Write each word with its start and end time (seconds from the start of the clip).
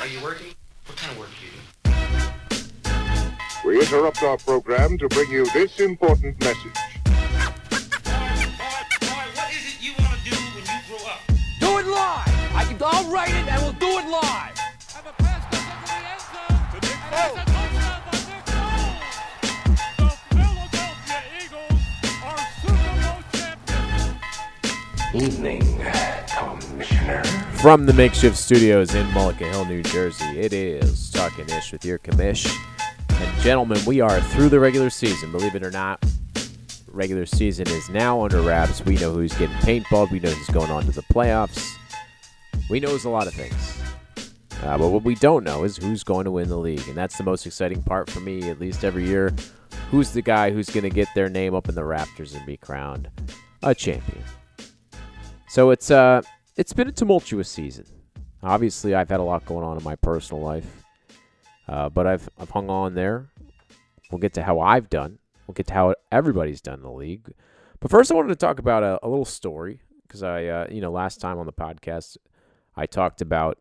Are 0.00 0.06
you 0.06 0.22
working? 0.22 0.54
What 0.86 0.96
kind 0.96 1.10
of 1.10 1.18
work 1.18 1.28
do 1.40 1.46
you 1.46 1.50
do? 1.82 3.68
We 3.68 3.80
interrupt 3.80 4.22
our 4.22 4.36
program 4.36 4.96
to 4.96 5.08
bring 5.08 5.28
you 5.28 5.44
this 5.50 5.80
important 5.80 6.38
message. 6.40 6.72
what 9.34 9.50
is 9.50 9.74
it 9.74 9.82
you 9.82 9.94
want 9.98 10.16
to 10.16 10.30
do 10.30 10.36
when 10.54 10.62
you 10.62 10.78
grow 10.86 11.02
up? 11.04 11.20
Do 11.58 11.78
it 11.78 11.86
live. 11.86 12.28
I 12.54 12.64
can. 12.68 12.76
I'll 12.80 13.10
write 13.10 13.30
it, 13.30 13.48
and 13.48 13.60
we'll 13.60 13.72
do 13.72 13.98
it 13.98 14.08
live. 14.08 14.54
And 14.94 15.04
the 15.04 15.12
pass 15.18 15.42
goes 15.50 15.66
into 15.66 15.86
the 15.90 15.98
end 16.06 16.22
zone. 16.30 16.62
To 16.70 16.78
Nick 16.86 17.00
Foles. 17.10 17.34
And 17.34 17.34
it's 17.34 17.42
a 17.42 17.50
touchdown 17.50 18.00
by 18.06 18.18
Nick 18.30 18.44
Foles. 18.54 19.82
The 19.98 20.10
Philadelphia 20.36 21.20
Eagles 21.42 21.82
are 22.22 22.42
Super 22.62 22.92
Bowl 23.02 23.20
champions. 23.32 24.14
Evening, 25.12 25.64
Commissioner. 26.28 27.37
From 27.60 27.86
the 27.86 27.92
makeshift 27.92 28.36
studios 28.36 28.94
in 28.94 29.04
Mullica 29.08 29.50
Hill, 29.50 29.64
New 29.64 29.82
Jersey, 29.82 30.24
it 30.38 30.52
is 30.52 31.10
Talking 31.10 31.50
Ish 31.50 31.72
with 31.72 31.84
your 31.84 31.98
commish. 31.98 32.48
And 33.10 33.40
gentlemen, 33.40 33.80
we 33.84 34.00
are 34.00 34.20
through 34.20 34.48
the 34.50 34.60
regular 34.60 34.90
season. 34.90 35.32
Believe 35.32 35.56
it 35.56 35.64
or 35.64 35.72
not, 35.72 36.00
regular 36.86 37.26
season 37.26 37.66
is 37.66 37.90
now 37.90 38.22
under 38.22 38.40
wraps. 38.42 38.84
We 38.84 38.94
know 38.94 39.12
who's 39.12 39.34
getting 39.34 39.56
paintballed. 39.56 40.12
We 40.12 40.20
know 40.20 40.30
who's 40.30 40.46
going 40.50 40.70
on 40.70 40.84
to 40.84 40.92
the 40.92 41.02
playoffs. 41.12 41.68
We 42.70 42.78
know 42.78 42.96
a 42.96 43.08
lot 43.08 43.26
of 43.26 43.34
things. 43.34 43.82
Uh, 44.62 44.78
but 44.78 44.90
what 44.90 45.02
we 45.02 45.16
don't 45.16 45.42
know 45.42 45.64
is 45.64 45.76
who's 45.76 46.04
going 46.04 46.26
to 46.26 46.30
win 46.30 46.48
the 46.48 46.56
league. 46.56 46.86
And 46.86 46.96
that's 46.96 47.18
the 47.18 47.24
most 47.24 47.44
exciting 47.44 47.82
part 47.82 48.08
for 48.08 48.20
me, 48.20 48.50
at 48.50 48.60
least 48.60 48.84
every 48.84 49.04
year. 49.04 49.34
Who's 49.90 50.12
the 50.12 50.22
guy 50.22 50.52
who's 50.52 50.70
going 50.70 50.84
to 50.84 50.90
get 50.90 51.08
their 51.16 51.28
name 51.28 51.56
up 51.56 51.68
in 51.68 51.74
the 51.74 51.82
Raptors 51.82 52.36
and 52.36 52.46
be 52.46 52.56
crowned 52.56 53.08
a 53.64 53.74
champion? 53.74 54.22
So 55.48 55.70
it's 55.70 55.90
uh 55.90 56.22
it's 56.58 56.72
been 56.72 56.88
a 56.88 56.92
tumultuous 56.92 57.48
season. 57.48 57.86
Obviously, 58.42 58.94
I've 58.94 59.08
had 59.08 59.20
a 59.20 59.22
lot 59.22 59.46
going 59.46 59.64
on 59.64 59.78
in 59.78 59.84
my 59.84 59.94
personal 59.96 60.42
life, 60.42 60.84
uh, 61.68 61.88
but 61.88 62.06
I've 62.06 62.28
I've 62.38 62.50
hung 62.50 62.68
on 62.68 62.94
there. 62.94 63.30
We'll 64.10 64.18
get 64.18 64.34
to 64.34 64.42
how 64.42 64.60
I've 64.60 64.90
done. 64.90 65.18
We'll 65.46 65.54
get 65.54 65.68
to 65.68 65.74
how 65.74 65.94
everybody's 66.12 66.60
done 66.60 66.74
in 66.74 66.82
the 66.82 66.90
league. 66.90 67.32
But 67.80 67.90
first, 67.90 68.10
I 68.10 68.14
wanted 68.14 68.28
to 68.28 68.36
talk 68.36 68.58
about 68.58 68.82
a, 68.82 68.98
a 69.02 69.08
little 69.08 69.24
story 69.24 69.80
because 70.02 70.22
I, 70.22 70.46
uh, 70.46 70.66
you 70.70 70.80
know, 70.80 70.90
last 70.90 71.20
time 71.20 71.38
on 71.38 71.46
the 71.46 71.52
podcast, 71.52 72.16
I 72.76 72.86
talked 72.86 73.20
about 73.20 73.58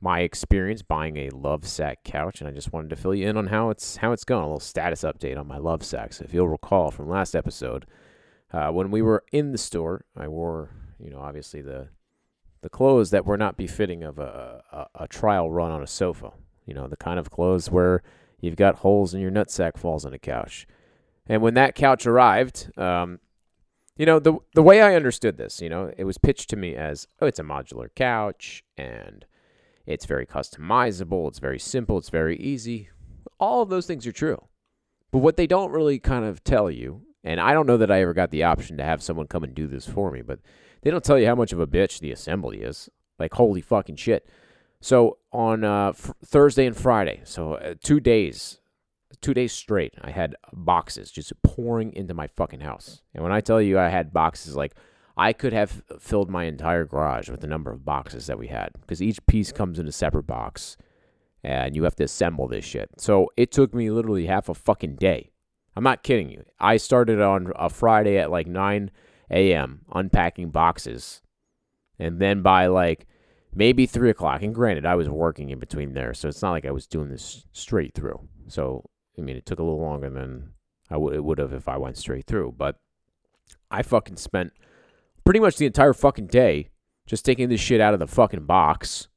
my 0.00 0.20
experience 0.20 0.82
buying 0.82 1.16
a 1.18 1.30
Lovesac 1.30 1.96
couch, 2.04 2.40
and 2.40 2.48
I 2.48 2.52
just 2.52 2.72
wanted 2.72 2.90
to 2.90 2.96
fill 2.96 3.14
you 3.14 3.28
in 3.28 3.36
on 3.36 3.46
how 3.46 3.70
it's 3.70 3.96
how 3.96 4.12
it's 4.12 4.24
going. 4.24 4.42
A 4.42 4.46
little 4.46 4.60
status 4.60 5.02
update 5.02 5.38
on 5.38 5.46
my 5.46 5.58
Lovesac. 5.58 6.14
So 6.14 6.24
if 6.24 6.34
you'll 6.34 6.48
recall 6.48 6.90
from 6.90 7.08
last 7.08 7.36
episode, 7.36 7.86
uh, 8.52 8.70
when 8.70 8.90
we 8.90 9.02
were 9.02 9.22
in 9.30 9.52
the 9.52 9.58
store, 9.58 10.04
I 10.16 10.26
wore, 10.26 10.70
you 10.98 11.10
know, 11.10 11.20
obviously 11.20 11.62
the 11.62 11.88
the 12.62 12.68
clothes 12.68 13.10
that 13.10 13.26
were 13.26 13.36
not 13.36 13.56
befitting 13.56 14.02
of 14.02 14.18
a, 14.18 14.62
a, 14.72 15.04
a 15.04 15.08
trial 15.08 15.50
run 15.50 15.72
on 15.72 15.82
a 15.82 15.86
sofa. 15.86 16.32
You 16.66 16.74
know, 16.74 16.86
the 16.86 16.96
kind 16.96 17.18
of 17.18 17.30
clothes 17.30 17.70
where 17.70 18.02
you've 18.40 18.56
got 18.56 18.76
holes 18.76 19.14
and 19.14 19.22
your 19.22 19.30
nutsack 19.30 19.76
falls 19.76 20.04
on 20.04 20.12
the 20.12 20.18
couch. 20.18 20.66
And 21.26 21.42
when 21.42 21.54
that 21.54 21.74
couch 21.74 22.06
arrived, 22.06 22.70
um, 22.78 23.20
you 23.96 24.06
know, 24.06 24.18
the 24.18 24.38
the 24.54 24.62
way 24.62 24.80
I 24.80 24.94
understood 24.94 25.36
this, 25.36 25.60
you 25.60 25.68
know, 25.68 25.92
it 25.96 26.04
was 26.04 26.18
pitched 26.18 26.48
to 26.50 26.56
me 26.56 26.74
as, 26.74 27.06
oh, 27.20 27.26
it's 27.26 27.38
a 27.38 27.44
modular 27.44 27.88
couch 27.94 28.64
and 28.76 29.24
it's 29.86 30.06
very 30.06 30.26
customizable, 30.26 31.28
it's 31.28 31.38
very 31.38 31.58
simple, 31.58 31.98
it's 31.98 32.10
very 32.10 32.36
easy. 32.36 32.88
All 33.38 33.62
of 33.62 33.68
those 33.68 33.86
things 33.86 34.06
are 34.06 34.12
true. 34.12 34.42
But 35.10 35.18
what 35.18 35.36
they 35.36 35.46
don't 35.46 35.72
really 35.72 35.98
kind 35.98 36.24
of 36.24 36.44
tell 36.44 36.70
you, 36.70 37.02
and 37.24 37.40
I 37.40 37.52
don't 37.52 37.66
know 37.66 37.76
that 37.76 37.90
I 37.90 38.00
ever 38.02 38.14
got 38.14 38.30
the 38.30 38.44
option 38.44 38.76
to 38.76 38.84
have 38.84 39.02
someone 39.02 39.26
come 39.26 39.44
and 39.44 39.54
do 39.54 39.66
this 39.66 39.86
for 39.86 40.10
me, 40.10 40.22
but 40.22 40.40
they 40.82 40.90
don't 40.90 41.04
tell 41.04 41.18
you 41.18 41.26
how 41.26 41.34
much 41.34 41.52
of 41.52 41.60
a 41.60 41.66
bitch 41.66 42.00
the 42.00 42.12
assembly 42.12 42.58
is. 42.62 42.88
Like, 43.18 43.34
holy 43.34 43.60
fucking 43.60 43.96
shit. 43.96 44.28
So 44.80 45.18
on 45.32 45.62
uh, 45.62 45.90
f- 45.90 46.12
Thursday 46.24 46.66
and 46.66 46.76
Friday, 46.76 47.20
so 47.24 47.54
uh, 47.54 47.74
two 47.82 48.00
days, 48.00 48.60
two 49.20 49.34
days 49.34 49.52
straight, 49.52 49.94
I 50.00 50.10
had 50.10 50.36
boxes 50.54 51.10
just 51.10 51.32
pouring 51.42 51.92
into 51.92 52.14
my 52.14 52.26
fucking 52.26 52.60
house. 52.60 53.02
And 53.14 53.22
when 53.22 53.32
I 53.32 53.40
tell 53.40 53.60
you 53.60 53.78
I 53.78 53.88
had 53.88 54.12
boxes, 54.12 54.56
like 54.56 54.74
I 55.18 55.34
could 55.34 55.52
have 55.52 55.82
filled 55.98 56.30
my 56.30 56.44
entire 56.44 56.86
garage 56.86 57.28
with 57.28 57.40
the 57.40 57.46
number 57.46 57.70
of 57.70 57.84
boxes 57.84 58.26
that 58.26 58.38
we 58.38 58.48
had 58.48 58.70
because 58.80 59.02
each 59.02 59.24
piece 59.26 59.52
comes 59.52 59.78
in 59.78 59.86
a 59.86 59.92
separate 59.92 60.26
box, 60.26 60.78
and 61.44 61.76
you 61.76 61.84
have 61.84 61.96
to 61.96 62.04
assemble 62.04 62.48
this 62.48 62.64
shit. 62.64 62.90
So 62.96 63.30
it 63.36 63.52
took 63.52 63.74
me 63.74 63.90
literally 63.90 64.26
half 64.26 64.48
a 64.48 64.54
fucking 64.54 64.96
day. 64.96 65.30
I'm 65.76 65.84
not 65.84 66.02
kidding 66.02 66.30
you. 66.30 66.44
I 66.58 66.78
started 66.78 67.20
on 67.20 67.52
a 67.54 67.68
Friday 67.68 68.16
at 68.16 68.30
like 68.30 68.46
nine 68.46 68.90
a.m. 69.30 69.80
unpacking 69.92 70.50
boxes, 70.50 71.22
and 71.98 72.18
then 72.18 72.42
by 72.42 72.66
like 72.66 73.06
maybe 73.54 73.86
three 73.86 74.10
o'clock. 74.10 74.42
And 74.42 74.54
granted, 74.54 74.86
I 74.86 74.94
was 74.94 75.08
working 75.08 75.50
in 75.50 75.58
between 75.58 75.94
there, 75.94 76.14
so 76.14 76.28
it's 76.28 76.42
not 76.42 76.52
like 76.52 76.66
I 76.66 76.70
was 76.70 76.86
doing 76.86 77.08
this 77.08 77.46
straight 77.52 77.94
through. 77.94 78.28
So 78.48 78.84
I 79.18 79.22
mean, 79.22 79.36
it 79.36 79.46
took 79.46 79.58
a 79.58 79.62
little 79.62 79.80
longer 79.80 80.10
than 80.10 80.50
I 80.90 80.96
would 80.96 81.14
it 81.14 81.24
would 81.24 81.38
have 81.38 81.52
if 81.52 81.68
I 81.68 81.76
went 81.76 81.96
straight 81.96 82.26
through. 82.26 82.54
But 82.56 82.76
I 83.70 83.82
fucking 83.82 84.16
spent 84.16 84.52
pretty 85.24 85.40
much 85.40 85.56
the 85.56 85.66
entire 85.66 85.94
fucking 85.94 86.26
day 86.26 86.70
just 87.06 87.24
taking 87.24 87.48
this 87.48 87.60
shit 87.60 87.80
out 87.80 87.94
of 87.94 88.00
the 88.00 88.06
fucking 88.06 88.44
box, 88.44 89.08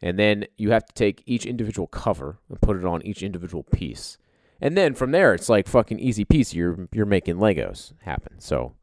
and 0.00 0.18
then 0.18 0.46
you 0.56 0.70
have 0.70 0.86
to 0.86 0.94
take 0.94 1.22
each 1.26 1.46
individual 1.46 1.86
cover 1.86 2.38
and 2.48 2.60
put 2.60 2.76
it 2.76 2.84
on 2.84 3.02
each 3.02 3.22
individual 3.22 3.62
piece. 3.62 4.18
And 4.60 4.76
then 4.76 4.94
from 4.94 5.10
there, 5.10 5.34
it's 5.34 5.48
like 5.48 5.68
fucking 5.68 5.98
easy 5.98 6.24
peasy. 6.24 6.54
You're 6.54 6.88
you're 6.92 7.06
making 7.06 7.36
Legos 7.36 7.92
happen. 8.02 8.40
So, 8.40 8.74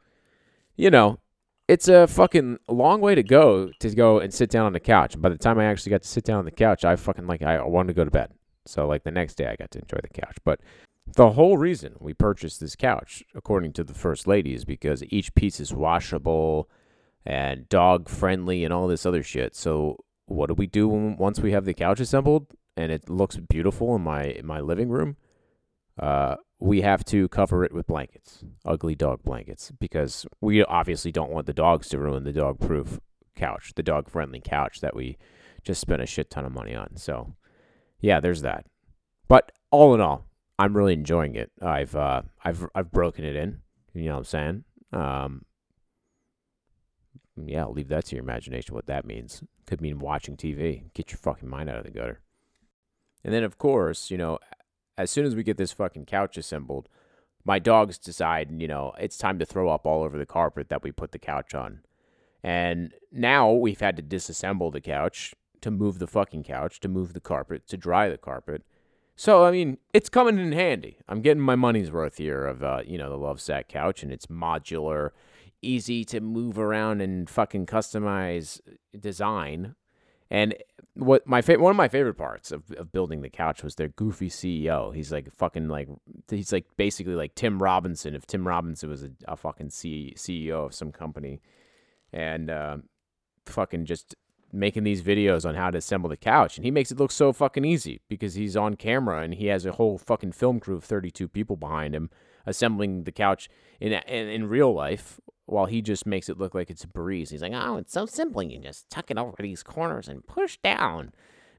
you 0.76 0.90
know, 0.90 1.20
it's 1.68 1.88
a 1.88 2.08
fucking 2.08 2.60
long 2.68 3.02
way 3.02 3.16
to 3.16 3.24
go 3.24 3.72
to 3.80 3.90
go 3.96 4.20
and 4.20 4.34
sit 4.34 4.50
down 4.50 4.66
on 4.66 4.74
the 4.74 4.80
couch. 4.80 5.20
By 5.20 5.30
the 5.30 5.38
time 5.38 5.60
I 5.60 5.66
actually 5.66 5.92
got 5.92 6.02
to 6.02 6.08
sit 6.08 6.26
down 6.26 6.40
on 6.40 6.46
the 6.46 6.52
couch, 6.52 6.84
I 6.84 6.96
fucking 6.96 7.28
like 7.28 7.42
I 7.42 7.62
wanted 7.64 7.88
to 7.88 7.94
go 7.94 8.06
to 8.06 8.12
bed. 8.12 8.32
So 8.66 8.88
like 8.88 9.04
the 9.04 9.12
next 9.12 9.36
day, 9.36 9.48
I 9.48 9.56
got 9.56 9.72
to 9.72 9.80
enjoy 9.80 10.00
the 10.02 10.22
couch. 10.22 10.38
But 10.44 10.60
the 11.08 11.32
whole 11.32 11.58
reason 11.58 11.96
we 12.00 12.14
purchased 12.14 12.60
this 12.60 12.76
couch, 12.76 13.24
according 13.36 13.74
to 13.74 13.84
the 13.84 13.94
first 13.94 14.28
lady, 14.28 14.54
is 14.54 14.66
because 14.66 15.04
each 15.10 15.34
piece 15.36 15.60
is 15.60 15.74
washable 15.74 16.70
and 17.26 17.68
dog 17.70 18.10
friendly 18.10 18.64
and 18.64 18.74
all 18.74 18.88
this 18.88 19.06
other 19.06 19.24
shit. 19.24 19.56
So 19.56 19.98
what 20.26 20.48
do 20.48 20.54
we 20.54 20.68
do 20.68 20.88
when, 20.88 21.18
once 21.18 21.40
we 21.40 21.52
have 21.52 21.66
the 21.66 21.74
couch 21.74 22.00
assembled 22.00 22.48
and 22.76 22.92
it 22.92 23.10
looks 23.10 23.38
beautiful 23.38 23.96
in 23.96 24.02
my 24.02 24.24
in 24.24 24.46
my 24.46 24.60
living 24.60 24.90
room? 24.90 25.18
Uh, 26.00 26.36
we 26.64 26.80
have 26.80 27.04
to 27.04 27.28
cover 27.28 27.66
it 27.66 27.74
with 27.74 27.88
blankets, 27.88 28.42
ugly 28.66 28.96
dog 28.96 29.22
blankets, 29.22 29.70
because 29.82 30.26
we 30.40 30.64
obviously 30.64 31.12
don't 31.12 31.30
want 31.30 31.46
the 31.46 31.52
dogs 31.52 31.90
to 31.90 31.98
ruin 31.98 32.24
the 32.24 32.32
dog 32.32 32.58
proof 32.58 33.02
couch, 33.36 33.74
the 33.76 33.84
dog 33.84 34.10
friendly 34.10 34.40
couch 34.40 34.80
that 34.80 34.96
we 34.96 35.18
just 35.66 35.82
spent 35.82 36.02
a 36.02 36.06
shit 36.06 36.30
ton 36.30 36.46
of 36.46 36.54
money 36.54 36.74
on. 36.74 36.96
So, 36.96 37.36
yeah, 38.00 38.22
there's 38.22 38.44
that. 38.44 38.66
But 39.28 39.52
all 39.72 39.94
in 39.94 40.00
all, 40.00 40.26
I'm 40.58 40.78
really 40.78 40.94
enjoying 40.94 41.36
it. 41.36 41.52
I've 41.62 41.98
uh, 41.98 42.22
I've 42.46 42.66
I've 42.74 42.94
broken 42.94 43.26
it 43.26 43.36
in. 43.36 43.60
You 43.94 44.06
know 44.06 44.12
what 44.14 44.18
I'm 44.20 44.24
saying? 44.24 44.64
Um, 44.94 45.46
yeah, 47.36 47.64
I'll 47.64 47.74
leave 47.74 47.90
that 47.90 48.06
to 48.06 48.16
your 48.16 48.24
imagination. 48.24 48.74
What 48.74 48.86
that 48.86 49.06
means 49.06 49.44
could 49.66 49.82
mean 49.82 50.00
watching 50.00 50.38
TV. 50.38 50.94
Get 50.94 51.12
your 51.12 51.18
fucking 51.18 51.50
mind 51.50 51.70
out 51.70 51.80
of 51.80 51.84
the 51.84 51.92
gutter. 51.92 52.22
And 53.22 53.34
then, 53.34 53.44
of 53.44 53.58
course, 53.58 54.10
you 54.10 54.18
know, 54.18 54.40
as 54.98 55.12
soon 55.12 55.26
as 55.26 55.36
we 55.36 55.44
get 55.44 55.58
this 55.58 55.72
fucking 55.72 56.06
couch 56.06 56.38
assembled, 56.38 56.90
my 57.46 57.60
dogs 57.60 57.98
decide, 57.98 58.50
you 58.62 58.68
know, 58.68 58.94
it's 59.00 59.18
time 59.18 59.40
to 59.40 59.46
throw 59.46 59.70
up 59.70 59.86
all 59.86 60.04
over 60.04 60.18
the 60.18 60.26
carpet 60.26 60.70
that 60.70 60.84
we 60.84 60.92
put 60.92 61.12
the 61.12 61.20
couch 61.20 61.54
on. 61.54 61.80
And 62.44 62.94
now 63.12 63.52
we've 63.52 63.80
had 63.80 63.96
to 63.98 64.04
disassemble 64.04 64.72
the 64.72 64.82
couch 64.82 65.34
to 65.62 65.72
move 65.72 66.00
the 66.00 66.08
fucking 66.08 66.44
couch, 66.44 66.80
to 66.82 66.88
move 66.88 67.14
the 67.14 67.22
carpet, 67.22 67.68
to 67.68 67.78
dry 67.78 68.10
the 68.10 68.18
carpet. 68.18 68.64
So, 69.16 69.46
I 69.46 69.52
mean, 69.52 69.78
it's 69.94 70.10
coming 70.10 70.40
in 70.40 70.52
handy. 70.52 70.98
I'm 71.08 71.22
getting 71.22 71.44
my 71.44 71.56
money's 71.56 71.92
worth 71.92 72.18
here 72.18 72.46
of, 72.46 72.64
uh, 72.64 72.82
you 72.86 72.98
know, 72.98 73.10
the 73.10 73.18
Lovesac 73.18 73.68
couch, 73.68 74.04
and 74.04 74.12
it's 74.12 74.26
modular, 74.26 75.12
easy 75.62 76.04
to 76.06 76.20
move 76.20 76.58
around 76.58 77.02
and 77.02 77.30
fucking 77.30 77.66
customize 77.66 78.60
design. 79.00 79.76
And 80.34 80.56
what 80.96 81.28
my 81.28 81.44
fa- 81.44 81.60
one 81.60 81.70
of 81.70 81.78
my 81.78 81.88
favorite 81.88 82.16
parts 82.16 82.52
of, 82.52 82.72
of 82.72 82.92
building 82.92 83.22
the 83.22 83.30
couch 83.30 83.64
was 83.64 83.76
their 83.76 83.90
goofy 83.90 84.30
CEO. 84.30 84.94
He's 84.94 85.12
like 85.12 85.32
fucking 85.32 85.68
like 85.68 85.88
he's 86.28 86.52
like 86.52 86.66
basically 86.76 87.14
like 87.14 87.36
Tim 87.36 87.62
Robinson 87.62 88.16
if 88.16 88.26
Tim 88.26 88.48
Robinson 88.48 88.90
was 88.90 89.04
a, 89.04 89.12
a 89.28 89.38
fucking 89.38 89.70
C- 89.70 90.16
CEO 90.18 90.66
of 90.66 90.74
some 90.74 90.92
company, 90.92 91.40
and 92.12 92.50
uh, 92.50 92.78
fucking 93.46 93.86
just 93.86 94.16
making 94.52 94.84
these 94.84 95.04
videos 95.04 95.48
on 95.48 95.54
how 95.54 95.70
to 95.70 95.78
assemble 95.78 96.10
the 96.10 96.18
couch. 96.18 96.58
And 96.58 96.66
he 96.66 96.72
makes 96.72 96.92
it 96.92 97.00
look 97.00 97.12
so 97.12 97.32
fucking 97.32 97.64
easy 97.64 98.02
because 98.10 98.34
he's 98.34 98.58
on 98.58 98.76
camera 98.76 99.22
and 99.22 99.36
he 99.36 99.48
has 99.48 99.68
a 99.68 99.74
whole 99.74 100.00
fucking 100.00 100.32
film 100.32 100.60
crew 100.60 100.78
of 100.78 100.84
thirty 100.84 101.12
two 101.12 101.28
people 101.28 101.58
behind 101.58 101.94
him 101.94 102.10
assembling 102.48 103.04
the 103.04 103.12
couch 103.12 103.50
in 103.80 103.94
in, 103.94 104.28
in 104.30 104.50
real 104.50 104.74
life 104.74 105.20
while 105.46 105.66
he 105.66 105.82
just 105.82 106.06
makes 106.06 106.30
it 106.30 106.38
look 106.38 106.56
like 106.56 106.70
it's 106.70 106.84
a 106.84 106.88
breeze. 106.88 107.30
He's 107.30 107.42
like, 107.42 107.54
oh, 107.54 107.78
it's 107.78 107.94
so 107.94 108.06
simple. 108.06 108.42
You 108.44 108.60
just 108.60 108.90
tuck 108.90 109.12
it 109.12 109.18
over 109.18 109.36
these 109.40 109.64
corners 109.64 110.08
and 110.08 110.26
push 110.26 110.58
down. 110.58 111.12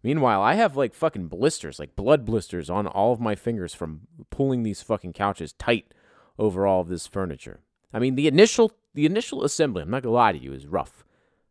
Meanwhile, 0.02 0.42
I 0.42 0.54
have 0.54 0.76
like 0.76 0.94
fucking 0.94 1.28
blisters, 1.28 1.78
like 1.78 1.96
blood 1.96 2.24
blisters 2.24 2.68
on 2.68 2.86
all 2.86 3.12
of 3.12 3.20
my 3.20 3.34
fingers 3.34 3.74
from 3.74 4.02
pulling 4.30 4.62
these 4.62 4.82
fucking 4.82 5.14
couches 5.14 5.54
tight 5.54 5.92
over 6.38 6.66
all 6.66 6.80
of 6.80 6.88
this 6.88 7.06
furniture. 7.06 7.60
I 7.92 7.98
mean, 7.98 8.14
the 8.14 8.26
initial 8.26 8.72
the 8.92 9.06
initial 9.06 9.44
assembly, 9.44 9.82
I'm 9.82 9.90
not 9.90 10.02
gonna 10.02 10.14
lie 10.14 10.32
to 10.32 10.38
you, 10.38 10.52
is 10.52 10.66
rough. 10.66 11.04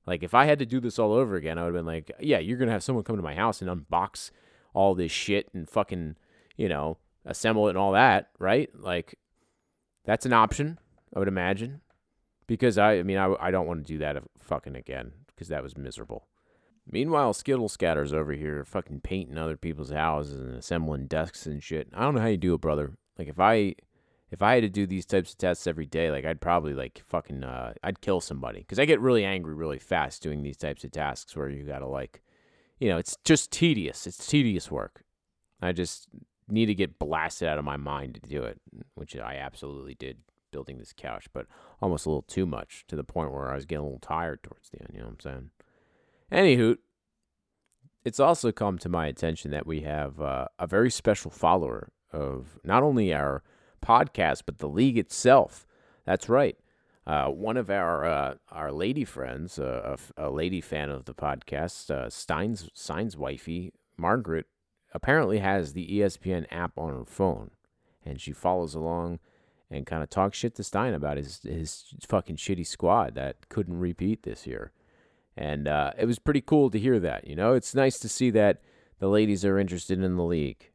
Like 0.06 0.22
if 0.22 0.34
I 0.34 0.46
had 0.46 0.60
to 0.60 0.66
do 0.66 0.80
this 0.80 1.00
all 1.00 1.14
over 1.14 1.36
again, 1.36 1.58
I 1.58 1.64
would 1.64 1.74
have 1.74 1.80
been 1.80 1.86
like, 1.86 2.12
yeah, 2.20 2.40
you're 2.40 2.58
gonna 2.58 2.72
have 2.72 2.84
someone 2.84 3.04
come 3.04 3.16
to 3.16 3.24
my 3.24 3.36
house 3.36 3.62
and 3.62 3.70
unbox 3.70 4.32
all 4.74 4.94
this 4.94 5.12
shit 5.12 5.50
and 5.54 5.70
fucking, 5.70 6.16
you 6.58 6.70
know, 6.70 6.98
assemble 7.26 7.68
it 7.68 7.72
and 7.72 7.80
all 7.80 7.94
that, 7.94 8.30
right? 8.40 8.70
Like 8.78 9.16
that's 10.06 10.26
an 10.26 10.34
option, 10.34 10.80
I 11.16 11.20
would 11.20 11.28
imagine. 11.28 11.82
Because 12.48 12.78
I, 12.78 13.00
I 13.00 13.04
mean, 13.04 13.18
I, 13.18 13.34
I 13.40 13.52
don't 13.52 13.68
want 13.68 13.86
to 13.86 13.94
do 13.94 14.00
that 14.00 14.22
fucking 14.40 14.76
again 14.76 15.12
because 15.28 15.48
that 15.48 15.64
was 15.64 15.78
miserable. 15.78 16.28
Meanwhile, 16.90 17.34
Skittle 17.34 17.70
Scatter's 17.70 18.14
over 18.14 18.34
here 18.34 18.66
fucking 18.66 19.02
painting 19.02 19.38
other 19.38 19.56
people's 19.56 19.92
houses 19.92 20.40
and 20.40 20.56
assembling 20.56 21.08
desks 21.08 21.46
and 21.46 21.64
shit. 21.64 21.88
I 21.94 22.02
don't 22.02 22.16
know 22.16 22.22
how 22.22 22.28
you 22.28 22.38
do 22.38 22.54
it, 22.54 22.62
brother. 22.62 22.94
Like 23.18 23.28
if 23.28 23.40
I 23.40 23.76
if 24.32 24.42
I 24.42 24.56
had 24.56 24.64
to 24.64 24.70
do 24.70 24.86
these 24.86 25.06
types 25.06 25.32
of 25.32 25.38
tests 25.38 25.68
every 25.68 25.86
day, 25.86 26.12
like 26.12 26.26
I'd 26.26 26.42
probably 26.42 26.74
like 26.74 27.02
fucking 27.06 27.44
uh 27.44 27.74
I'd 27.84 28.02
kill 28.02 28.20
somebody 28.20 28.60
because 28.60 28.80
I 28.80 28.86
get 28.86 29.00
really 29.00 29.24
angry 29.24 29.54
really 29.54 29.80
fast 29.80 30.22
doing 30.22 30.44
these 30.44 30.58
types 30.58 30.84
of 30.84 30.92
tasks 30.92 31.36
where 31.36 31.50
you 31.50 31.64
gotta 31.64 31.88
like, 31.88 32.22
you 32.80 32.90
know, 32.90 32.98
it's 32.98 33.16
just 33.24 33.52
tedious. 33.52 34.06
It's 34.06 34.28
tedious 34.28 34.70
work. 34.70 35.04
I 35.62 35.72
just 35.72 36.10
need 36.50 36.66
to 36.66 36.76
get 36.76 37.00
blasted 37.00 37.48
out 37.48 37.60
of 37.60 37.64
my 37.64 37.78
mind 37.78 38.16
to 38.16 38.30
do 38.30 38.44
it, 38.44 38.60
which 38.96 39.16
I 39.16 39.36
absolutely 39.36 39.96
did 39.96 40.18
building 40.54 40.78
this 40.78 40.94
couch, 40.96 41.28
but 41.34 41.48
almost 41.82 42.06
a 42.06 42.10
little 42.10 42.22
too 42.22 42.46
much 42.46 42.86
to 42.88 42.96
the 42.96 43.04
point 43.04 43.34
where 43.34 43.52
I 43.52 43.56
was 43.56 43.66
getting 43.66 43.82
a 43.82 43.86
little 43.86 44.00
tired 44.00 44.42
towards 44.44 44.70
the 44.70 44.80
end. 44.80 44.92
You 44.94 45.00
know 45.00 45.08
what 45.08 45.26
I'm 45.26 45.50
saying? 46.32 46.58
Anywho, 46.58 46.78
it's 48.06 48.20
also 48.20 48.52
come 48.52 48.78
to 48.78 48.90
my 48.90 49.08
attention 49.08 49.52
that 49.52 49.68
we 49.68 49.82
have 49.82 50.22
uh, 50.22 50.48
a 50.60 50.68
very 50.68 50.92
special 50.92 51.32
follower 51.32 51.90
of 52.12 52.60
not 52.64 52.84
only 52.84 53.14
our 53.14 53.44
podcast 53.84 54.44
but 54.46 54.60
the 54.60 54.70
league 54.70 54.98
itself. 54.98 55.68
That's 56.06 56.30
right. 56.30 56.58
Uh, 57.06 57.28
one 57.28 57.58
of 57.58 57.70
our 57.70 58.06
uh, 58.06 58.36
our 58.50 58.72
lady 58.72 59.04
friends, 59.04 59.60
uh, 59.60 59.98
a, 60.18 60.28
a, 60.28 60.32
lady 60.32 60.62
fan 60.62 60.90
of 60.90 61.04
the 61.04 61.14
podcast, 61.14 61.92
uh, 61.92 62.10
Stein's 62.10 62.70
Stein's 62.74 63.18
wifey 63.18 63.74
Margaret, 63.98 64.46
apparently 64.94 65.40
has 65.40 65.74
the 65.74 66.00
ESPN 66.00 66.46
app 66.50 66.78
on 66.78 66.94
her 66.94 67.06
phone, 67.06 67.52
and 68.06 68.22
she 68.22 68.32
follows 68.32 68.74
along 68.74 69.20
and 69.74 69.86
kind 69.86 70.04
of 70.04 70.10
talk 70.10 70.34
shit 70.34 70.56
to 70.56 70.64
Stein 70.64 70.94
about 70.94 71.18
his 71.18 71.42
his 71.44 71.86
fucking 72.08 72.38
shitty 72.38 72.66
squad 72.66 73.16
that 73.16 73.50
couldn't 73.50 73.80
repeat 73.80 74.24
this 74.24 74.46
year. 74.46 74.72
And 75.36 75.68
uh, 75.68 75.92
it 75.98 76.06
was 76.06 76.20
pretty 76.20 76.42
cool 76.42 76.70
to 76.70 76.80
hear 76.80 77.00
that. 77.00 77.28
You 77.28 77.36
know, 77.36 77.54
it's 77.54 77.74
nice 77.74 77.98
to 78.00 78.08
see 78.08 78.30
that 78.32 78.62
the 79.00 79.08
ladies 79.08 79.44
are 79.44 79.58
interested 79.58 80.02
in 80.02 80.16
the 80.16 80.24
league. 80.24 80.70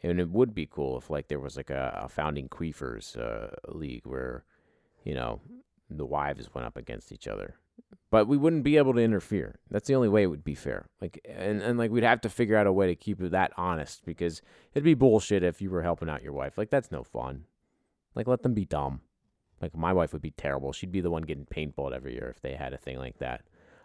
And 0.00 0.20
it 0.20 0.30
would 0.30 0.54
be 0.54 0.66
cool 0.66 0.96
if, 0.96 1.10
like, 1.10 1.26
there 1.26 1.40
was 1.40 1.56
like 1.56 1.70
a, 1.70 2.02
a 2.04 2.08
founding 2.08 2.48
queefers 2.48 3.16
uh, 3.18 3.48
league 3.66 4.06
where, 4.06 4.44
you 5.02 5.12
know, 5.12 5.40
the 5.90 6.06
wives 6.06 6.54
went 6.54 6.68
up 6.68 6.76
against 6.76 7.10
each 7.10 7.26
other. 7.26 7.56
But 8.08 8.28
we 8.28 8.36
wouldn't 8.36 8.62
be 8.62 8.76
able 8.76 8.94
to 8.94 9.00
interfere. 9.00 9.58
That's 9.68 9.88
the 9.88 9.96
only 9.96 10.08
way 10.08 10.22
it 10.22 10.26
would 10.26 10.44
be 10.44 10.54
fair. 10.54 10.86
Like, 11.00 11.20
and, 11.28 11.60
and 11.60 11.76
like, 11.76 11.90
we'd 11.90 12.04
have 12.04 12.20
to 12.20 12.28
figure 12.28 12.56
out 12.56 12.68
a 12.68 12.72
way 12.72 12.86
to 12.86 12.94
keep 12.94 13.20
it 13.20 13.32
that 13.32 13.52
honest 13.56 14.04
because 14.06 14.40
it'd 14.72 14.84
be 14.84 14.94
bullshit 14.94 15.42
if 15.42 15.60
you 15.60 15.68
were 15.68 15.82
helping 15.82 16.08
out 16.08 16.22
your 16.22 16.32
wife. 16.32 16.56
Like, 16.56 16.70
that's 16.70 16.92
no 16.92 17.02
fun. 17.02 17.46
Like, 18.14 18.26
let 18.26 18.42
them 18.42 18.54
be 18.54 18.64
dumb. 18.64 19.00
Like, 19.60 19.76
my 19.76 19.92
wife 19.92 20.12
would 20.12 20.22
be 20.22 20.30
terrible. 20.32 20.72
She'd 20.72 20.92
be 20.92 21.00
the 21.00 21.10
one 21.10 21.22
getting 21.22 21.46
paintballed 21.46 21.92
every 21.92 22.14
year 22.14 22.32
if 22.34 22.40
they 22.40 22.54
had 22.54 22.72
a 22.72 22.78
thing 22.78 22.98
like 22.98 23.18
that. 23.18 23.42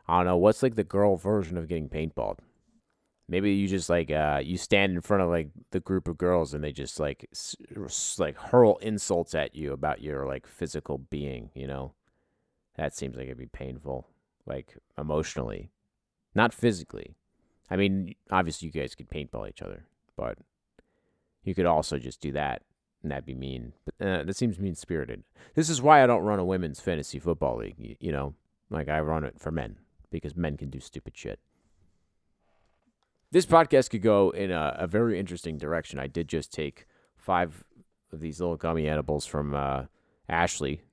I 0.07 0.19
don't 0.19 0.25
know 0.25 0.37
what's 0.37 0.61
like 0.61 0.75
the 0.75 0.83
girl 0.83 1.15
version 1.15 1.57
of 1.57 1.67
getting 1.67 1.89
paintballed. 1.89 2.39
Maybe 3.29 3.53
you 3.53 3.67
just 3.69 3.89
like 3.89 4.11
uh, 4.11 4.41
you 4.43 4.57
stand 4.57 4.93
in 4.93 5.01
front 5.01 5.23
of 5.23 5.29
like 5.29 5.49
the 5.71 5.79
group 5.79 6.07
of 6.09 6.17
girls 6.17 6.53
and 6.53 6.61
they 6.63 6.73
just 6.73 6.99
like 6.99 7.25
s- 7.31 7.55
like 8.19 8.35
hurl 8.35 8.77
insults 8.81 9.33
at 9.33 9.55
you 9.55 9.71
about 9.71 10.01
your 10.01 10.27
like 10.27 10.45
physical 10.45 10.97
being. 10.97 11.49
You 11.55 11.67
know, 11.67 11.93
that 12.75 12.93
seems 12.93 13.15
like 13.15 13.25
it'd 13.27 13.37
be 13.37 13.45
painful, 13.45 14.07
like 14.45 14.75
emotionally, 14.97 15.71
not 16.35 16.53
physically. 16.53 17.15
I 17.71 17.77
mean, 17.77 18.13
obviously 18.29 18.67
you 18.67 18.71
guys 18.73 18.93
could 18.93 19.09
paintball 19.09 19.47
each 19.47 19.61
other, 19.61 19.85
but 20.17 20.37
you 21.45 21.55
could 21.55 21.65
also 21.65 21.97
just 21.97 22.19
do 22.19 22.33
that 22.33 22.61
and 23.03 23.11
that'd 23.11 23.25
be 23.25 23.35
mean. 23.35 23.73
But 23.85 24.07
uh, 24.07 24.23
that 24.23 24.35
seems 24.35 24.57
mean 24.57 24.75
spirited. 24.75 25.23
This 25.53 25.69
is 25.69 25.81
why 25.81 26.03
I 26.03 26.07
don't 26.07 26.23
run 26.23 26.39
a 26.39 26.45
women's 26.45 26.79
fantasy 26.79 27.19
football 27.19 27.57
league. 27.57 27.75
You, 27.77 27.95
you 27.99 28.11
know, 28.11 28.33
like 28.69 28.89
I 28.89 28.99
run 29.01 29.23
it 29.23 29.39
for 29.39 29.51
men 29.51 29.77
because 30.09 30.35
men 30.35 30.57
can 30.57 30.69
do 30.69 30.79
stupid 30.79 31.15
shit. 31.15 31.39
This 33.31 33.45
podcast 33.45 33.89
could 33.89 34.03
go 34.03 34.29
in 34.29 34.51
a, 34.51 34.75
a 34.79 34.87
very 34.87 35.19
interesting 35.19 35.57
direction. 35.57 35.99
I 35.99 36.07
did 36.07 36.27
just 36.27 36.53
take 36.53 36.87
five 37.17 37.63
of 38.11 38.19
these 38.19 38.39
little 38.39 38.57
gummy 38.57 38.87
edibles 38.87 39.25
from 39.25 39.53
uh, 39.53 39.85
Ashley. 40.29 40.83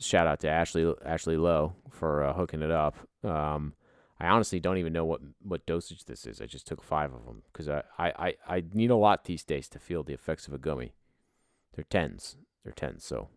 Shout 0.00 0.26
out 0.26 0.40
to 0.40 0.48
Ashley 0.48 0.92
Ashley 1.04 1.36
Lowe 1.36 1.74
for 1.90 2.24
uh, 2.24 2.32
hooking 2.32 2.62
it 2.62 2.70
up. 2.70 2.96
Um, 3.22 3.74
I 4.18 4.28
honestly 4.28 4.60
don't 4.60 4.78
even 4.78 4.92
know 4.92 5.04
what, 5.04 5.20
what 5.42 5.66
dosage 5.66 6.04
this 6.04 6.26
is. 6.26 6.40
I 6.40 6.46
just 6.46 6.66
took 6.66 6.82
five 6.82 7.12
of 7.12 7.26
them 7.26 7.42
because 7.52 7.68
I, 7.68 7.82
I, 7.98 8.34
I 8.48 8.62
need 8.72 8.90
a 8.90 8.96
lot 8.96 9.24
these 9.24 9.42
days 9.42 9.68
to 9.70 9.80
feel 9.80 10.04
the 10.04 10.14
effects 10.14 10.46
of 10.46 10.54
a 10.54 10.58
gummy. 10.58 10.94
They're 11.74 11.84
tens. 11.88 12.36
They're 12.64 12.72
tens. 12.72 13.04
So 13.04 13.28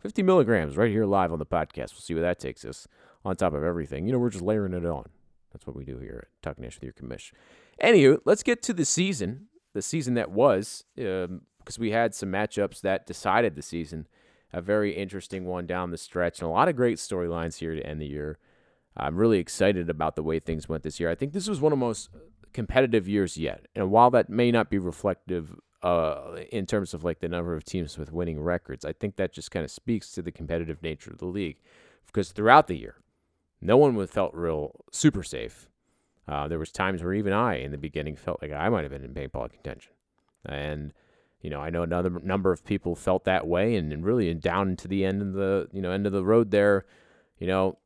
50 0.00 0.22
milligrams 0.22 0.76
right 0.76 0.90
here 0.90 1.04
live 1.04 1.32
on 1.32 1.38
the 1.38 1.46
podcast. 1.46 1.92
We'll 1.92 2.00
see 2.00 2.14
where 2.14 2.22
that 2.22 2.38
takes 2.38 2.64
us 2.64 2.86
on 3.24 3.36
top 3.36 3.54
of 3.54 3.64
everything. 3.64 4.06
You 4.06 4.12
know, 4.12 4.18
we're 4.18 4.30
just 4.30 4.44
layering 4.44 4.72
it 4.72 4.84
on. 4.84 5.06
That's 5.52 5.66
what 5.66 5.76
we 5.76 5.84
do 5.84 5.98
here 5.98 6.28
at 6.28 6.42
Talking 6.42 6.64
Ish 6.64 6.76
with 6.76 6.84
your 6.84 6.92
commish. 6.92 7.32
Anywho, 7.82 8.20
let's 8.24 8.42
get 8.42 8.62
to 8.64 8.72
the 8.72 8.84
season, 8.84 9.46
the 9.72 9.82
season 9.82 10.14
that 10.14 10.30
was, 10.30 10.84
because 10.94 11.28
um, 11.28 11.40
we 11.78 11.90
had 11.90 12.14
some 12.14 12.30
matchups 12.30 12.80
that 12.82 13.06
decided 13.06 13.54
the 13.54 13.62
season. 13.62 14.06
A 14.52 14.60
very 14.60 14.94
interesting 14.94 15.44
one 15.44 15.66
down 15.66 15.90
the 15.90 15.98
stretch, 15.98 16.40
and 16.40 16.48
a 16.48 16.52
lot 16.52 16.68
of 16.68 16.76
great 16.76 16.98
storylines 16.98 17.58
here 17.58 17.74
to 17.74 17.86
end 17.86 18.00
the 18.00 18.06
year. 18.06 18.38
I'm 18.96 19.16
really 19.16 19.38
excited 19.38 19.90
about 19.90 20.16
the 20.16 20.22
way 20.22 20.38
things 20.38 20.68
went 20.68 20.82
this 20.82 21.00
year. 21.00 21.10
I 21.10 21.14
think 21.14 21.32
this 21.32 21.48
was 21.48 21.60
one 21.60 21.72
of 21.72 21.78
the 21.78 21.84
most 21.84 22.08
competitive 22.52 23.08
years 23.08 23.36
yet. 23.36 23.66
And 23.74 23.90
while 23.90 24.10
that 24.12 24.30
may 24.30 24.50
not 24.50 24.70
be 24.70 24.78
reflective 24.78 25.56
uh, 25.86 26.36
in 26.50 26.66
terms 26.66 26.94
of 26.94 27.04
like 27.04 27.20
the 27.20 27.28
number 27.28 27.54
of 27.54 27.64
teams 27.64 27.96
with 27.96 28.12
winning 28.12 28.40
records, 28.40 28.84
I 28.84 28.92
think 28.92 29.14
that 29.16 29.32
just 29.32 29.52
kind 29.52 29.64
of 29.64 29.70
speaks 29.70 30.10
to 30.12 30.22
the 30.22 30.32
competitive 30.32 30.82
nature 30.82 31.12
of 31.12 31.18
the 31.18 31.26
league. 31.26 31.58
Because 32.06 32.32
throughout 32.32 32.66
the 32.66 32.76
year, 32.76 32.96
no 33.60 33.76
one 33.76 34.04
felt 34.08 34.34
real 34.34 34.84
super 34.90 35.22
safe. 35.22 35.68
Uh, 36.26 36.48
there 36.48 36.58
was 36.58 36.72
times 36.72 37.04
where 37.04 37.14
even 37.14 37.32
I, 37.32 37.60
in 37.60 37.70
the 37.70 37.78
beginning, 37.78 38.16
felt 38.16 38.42
like 38.42 38.52
I 38.52 38.68
might 38.68 38.82
have 38.82 38.90
been 38.90 39.04
in 39.04 39.14
paintball 39.14 39.52
contention, 39.52 39.92
and 40.44 40.92
you 41.40 41.50
know 41.50 41.60
I 41.60 41.70
know 41.70 41.84
another 41.84 42.10
number 42.10 42.50
of 42.50 42.64
people 42.64 42.96
felt 42.96 43.24
that 43.24 43.46
way, 43.46 43.76
and, 43.76 43.92
and 43.92 44.04
really 44.04 44.34
down 44.34 44.74
to 44.76 44.88
the 44.88 45.04
end 45.04 45.22
of 45.22 45.34
the 45.34 45.68
you 45.72 45.80
know 45.80 45.92
end 45.92 46.04
of 46.04 46.12
the 46.12 46.24
road 46.24 46.50
there, 46.50 46.84
you 47.38 47.46
know, 47.46 47.78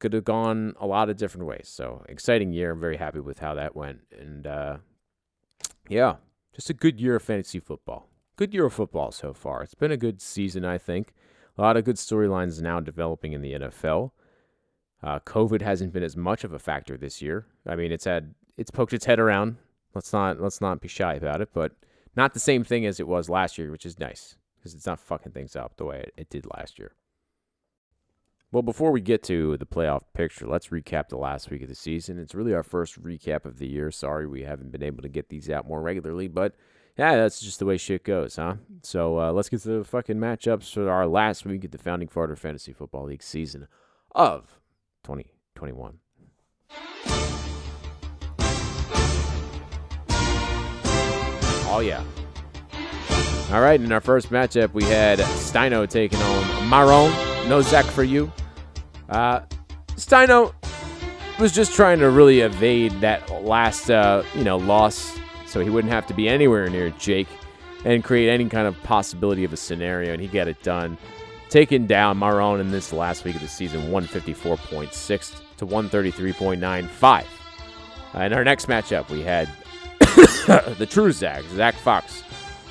could 0.00 0.12
have 0.12 0.24
gone 0.24 0.74
a 0.80 0.88
lot 0.88 1.08
of 1.08 1.16
different 1.16 1.46
ways. 1.46 1.68
So 1.68 2.04
exciting 2.08 2.52
year. 2.52 2.72
I'm 2.72 2.80
very 2.80 2.96
happy 2.96 3.20
with 3.20 3.38
how 3.38 3.54
that 3.54 3.76
went, 3.76 4.00
and 4.18 4.44
uh, 4.44 4.76
yeah, 5.88 6.16
just 6.54 6.70
a 6.70 6.74
good 6.74 7.00
year 7.00 7.16
of 7.16 7.22
fantasy 7.22 7.60
football. 7.60 8.08
Good 8.36 8.54
year 8.54 8.66
of 8.66 8.72
football 8.72 9.10
so 9.10 9.32
far. 9.32 9.62
It's 9.62 9.74
been 9.74 9.92
a 9.92 9.96
good 9.96 10.22
season, 10.22 10.64
I 10.64 10.78
think. 10.78 11.12
A 11.58 11.62
lot 11.62 11.76
of 11.76 11.84
good 11.84 11.96
storylines 11.96 12.60
now 12.62 12.80
developing 12.80 13.32
in 13.32 13.42
the 13.42 13.52
NFL. 13.52 14.12
Uh, 15.02 15.18
COVID 15.20 15.60
hasn't 15.60 15.92
been 15.92 16.02
as 16.02 16.16
much 16.16 16.44
of 16.44 16.52
a 16.52 16.58
factor 16.58 16.96
this 16.96 17.20
year. 17.20 17.46
I 17.66 17.76
mean, 17.76 17.92
it's 17.92 18.06
had 18.06 18.34
it's 18.56 18.70
poked 18.70 18.92
its 18.92 19.04
head 19.04 19.20
around. 19.20 19.56
Let's 19.94 20.12
not 20.12 20.40
let's 20.40 20.60
not 20.60 20.80
be 20.80 20.88
shy 20.88 21.14
about 21.14 21.40
it, 21.40 21.50
but 21.52 21.72
not 22.16 22.34
the 22.34 22.40
same 22.40 22.64
thing 22.64 22.86
as 22.86 22.98
it 22.98 23.06
was 23.06 23.28
last 23.28 23.58
year, 23.58 23.70
which 23.70 23.86
is 23.86 23.98
nice 23.98 24.36
because 24.56 24.74
it's 24.74 24.86
not 24.86 25.00
fucking 25.00 25.32
things 25.32 25.56
up 25.56 25.76
the 25.76 25.84
way 25.84 26.00
it, 26.00 26.14
it 26.16 26.30
did 26.30 26.46
last 26.56 26.78
year. 26.78 26.92
Well, 28.54 28.62
before 28.62 28.92
we 28.92 29.00
get 29.00 29.24
to 29.24 29.56
the 29.56 29.66
playoff 29.66 30.02
picture, 30.12 30.46
let's 30.46 30.68
recap 30.68 31.08
the 31.08 31.16
last 31.16 31.50
week 31.50 31.62
of 31.62 31.68
the 31.68 31.74
season. 31.74 32.20
It's 32.20 32.36
really 32.36 32.54
our 32.54 32.62
first 32.62 33.02
recap 33.02 33.46
of 33.46 33.58
the 33.58 33.66
year. 33.66 33.90
Sorry 33.90 34.28
we 34.28 34.44
haven't 34.44 34.70
been 34.70 34.84
able 34.84 35.02
to 35.02 35.08
get 35.08 35.28
these 35.28 35.50
out 35.50 35.66
more 35.66 35.82
regularly, 35.82 36.28
but 36.28 36.54
yeah, 36.96 37.16
that's 37.16 37.40
just 37.40 37.58
the 37.58 37.66
way 37.66 37.76
shit 37.76 38.04
goes, 38.04 38.36
huh? 38.36 38.54
So 38.82 39.18
uh, 39.18 39.32
let's 39.32 39.48
get 39.48 39.62
to 39.62 39.78
the 39.78 39.84
fucking 39.84 40.18
matchups 40.18 40.72
for 40.72 40.88
our 40.88 41.08
last 41.08 41.44
week 41.44 41.64
at 41.64 41.72
the 41.72 41.78
Founding 41.78 42.06
Father 42.06 42.36
Fantasy 42.36 42.72
Football 42.72 43.06
League 43.06 43.24
season 43.24 43.66
of 44.14 44.60
2021. 45.02 45.98
Oh, 51.66 51.82
yeah. 51.84 52.04
All 53.50 53.60
right, 53.60 53.80
in 53.80 53.90
our 53.90 54.00
first 54.00 54.30
matchup, 54.30 54.72
we 54.74 54.84
had 54.84 55.18
Steino 55.18 55.90
taking 55.90 56.20
on 56.20 56.68
Maron. 56.68 57.12
No 57.48 57.60
Zach 57.60 57.86
for 57.86 58.04
you. 58.04 58.30
Uh, 59.14 59.40
Steino 59.94 60.52
was 61.38 61.52
just 61.52 61.72
trying 61.74 62.00
to 62.00 62.10
really 62.10 62.40
evade 62.40 62.92
that 63.00 63.30
last, 63.42 63.90
uh, 63.90 64.24
you 64.34 64.42
know, 64.42 64.56
loss 64.56 65.16
so 65.46 65.60
he 65.60 65.70
wouldn't 65.70 65.92
have 65.92 66.04
to 66.08 66.14
be 66.14 66.28
anywhere 66.28 66.68
near 66.68 66.90
Jake 66.90 67.28
and 67.84 68.02
create 68.02 68.28
any 68.28 68.48
kind 68.48 68.66
of 68.66 68.76
possibility 68.82 69.44
of 69.44 69.52
a 69.52 69.56
scenario, 69.56 70.12
and 70.12 70.20
he 70.20 70.26
got 70.26 70.48
it 70.48 70.60
done 70.64 70.98
taking 71.48 71.86
down 71.86 72.18
Maron 72.18 72.58
in 72.58 72.72
this 72.72 72.92
last 72.92 73.22
week 73.22 73.36
of 73.36 73.40
the 73.40 73.46
season, 73.46 73.82
154.6 73.82 75.40
to 75.58 75.66
133.95. 75.66 77.24
Uh, 78.12 78.20
in 78.20 78.32
our 78.32 78.42
next 78.42 78.66
matchup, 78.66 79.08
we 79.10 79.22
had 79.22 79.48
the 80.00 80.88
true 80.90 81.12
Zach, 81.12 81.44
Zach 81.54 81.76
Fox, 81.76 82.24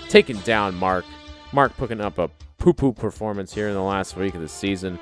taking 0.09 0.37
down 0.39 0.75
Mark. 0.75 1.05
Mark 1.53 1.77
picking 1.77 2.01
up 2.01 2.17
a 2.17 2.29
poo 2.57 2.73
poo 2.73 2.91
performance 2.91 3.53
here 3.53 3.69
in 3.69 3.73
the 3.73 3.81
last 3.81 4.17
week 4.17 4.35
of 4.35 4.41
the 4.41 4.49
season. 4.49 4.99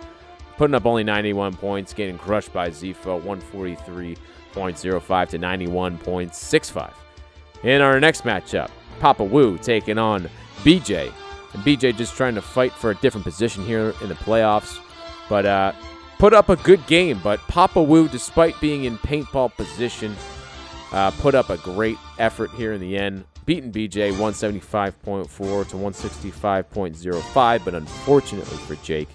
Putting 0.58 0.76
up 0.76 0.86
only 0.86 1.04
91 1.04 1.56
points, 1.56 1.94
getting 1.94 2.18
crushed 2.18 2.54
by 2.54 2.70
Zifo 2.70 3.22
143.05 3.22 5.30
to 5.30 5.40
91.65. 5.40 6.94
In 7.64 7.82
our 7.82 8.00
next 8.00 8.24
matchup, 8.24 8.70
Papa 9.00 9.24
Wu 9.24 9.58
taking 9.58 9.98
on 9.98 10.30
BJ. 10.64 11.12
And 11.54 11.64
BJ 11.64 11.96
just 11.96 12.16
trying 12.16 12.36
to 12.36 12.42
fight 12.42 12.72
for 12.72 12.92
a 12.92 12.96
different 12.96 13.26
position 13.26 13.66
here 13.66 13.94
in 14.02 14.10
the 14.10 14.16
playoffs. 14.16 14.80
But 15.28 15.46
uh, 15.46 15.74
put 16.18 16.34
up 16.34 16.50
a 16.50 16.56
good 16.56 16.86
game. 16.88 17.20
But 17.24 17.40
Papa 17.48 17.82
Wu, 17.82 18.08
despite 18.08 18.60
being 18.62 18.86
in 18.86 18.98
paintball 19.00 19.56
position, 19.56 20.16
uh, 20.92 21.12
put 21.12 21.36
up 21.36 21.50
a 21.50 21.58
great 21.58 21.98
effort 22.20 22.52
here 22.52 22.74
in 22.74 22.82
the 22.82 22.98
end, 22.98 23.26
beating 23.46 23.72
BJ 23.72 24.14
175.4 24.14 25.68
to 25.70 25.76
165.05. 25.76 27.66
But 27.66 27.76
unfortunately 27.76 28.58
for 28.58 28.76
Jake, 28.78 29.10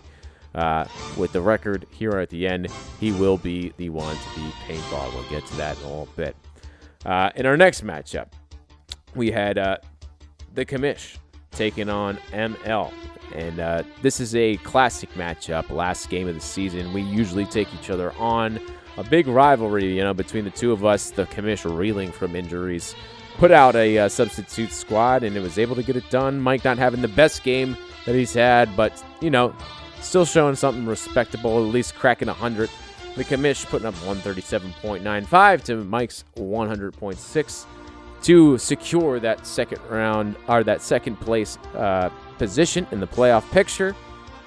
uh, 0.56 0.86
with 1.16 1.32
the 1.32 1.40
record 1.40 1.86
here 1.90 2.12
at 2.12 2.30
the 2.30 2.48
end, 2.48 2.68
he 2.98 3.12
will 3.12 3.36
be 3.36 3.72
the 3.76 3.90
one 3.90 4.16
to 4.16 4.40
be 4.40 4.50
paintball. 4.66 5.14
We'll 5.14 5.28
get 5.28 5.46
to 5.46 5.56
that 5.56 5.76
in 5.78 5.84
a 5.84 5.88
little 5.88 6.08
bit. 6.16 6.34
Uh, 7.04 7.30
in 7.36 7.46
our 7.46 7.56
next 7.56 7.84
matchup, 7.84 8.28
we 9.14 9.30
had 9.30 9.58
uh, 9.58 9.76
the 10.54 10.64
Commish 10.64 11.18
taking 11.52 11.88
on 11.88 12.16
ML. 12.32 12.92
And 13.34 13.60
uh, 13.60 13.82
this 14.02 14.20
is 14.20 14.34
a 14.34 14.56
classic 14.58 15.12
matchup, 15.14 15.70
last 15.70 16.08
game 16.08 16.26
of 16.26 16.34
the 16.34 16.40
season. 16.40 16.92
We 16.92 17.02
usually 17.02 17.44
take 17.44 17.72
each 17.74 17.90
other 17.90 18.12
on. 18.12 18.60
A 18.96 19.04
big 19.04 19.26
rivalry, 19.26 19.94
you 19.94 20.02
know, 20.02 20.14
between 20.14 20.44
the 20.44 20.50
two 20.50 20.72
of 20.72 20.84
us. 20.84 21.10
The 21.10 21.26
Commish 21.26 21.64
reeling 21.70 22.10
from 22.12 22.34
injuries. 22.34 22.94
Put 23.36 23.50
out 23.50 23.76
a 23.76 23.98
uh, 23.98 24.08
substitute 24.08 24.72
squad 24.72 25.22
and 25.22 25.36
it 25.36 25.40
was 25.40 25.58
able 25.58 25.76
to 25.76 25.82
get 25.82 25.96
it 25.96 26.08
done. 26.08 26.40
Mike 26.40 26.64
not 26.64 26.78
having 26.78 27.02
the 27.02 27.08
best 27.08 27.42
game 27.42 27.76
that 28.06 28.14
he's 28.14 28.32
had, 28.32 28.74
but, 28.74 29.04
you 29.20 29.28
know, 29.28 29.54
still 30.00 30.24
showing 30.24 30.54
something 30.54 30.86
respectable, 30.86 31.58
at 31.58 31.72
least 31.72 31.94
cracking 31.94 32.28
100. 32.28 32.70
The 33.16 33.24
Commish 33.24 33.64
putting 33.66 33.86
up 33.86 33.94
137.95 33.94 35.64
to 35.64 35.84
Mike's 35.84 36.24
100.6 36.36 37.66
to 38.22 38.58
secure 38.58 39.20
that 39.20 39.46
second 39.46 39.80
round 39.88 40.36
or 40.48 40.64
that 40.64 40.82
second 40.82 41.16
place 41.20 41.58
uh, 41.74 42.10
position 42.38 42.86
in 42.90 43.00
the 43.00 43.06
playoff 43.06 43.50
picture 43.50 43.94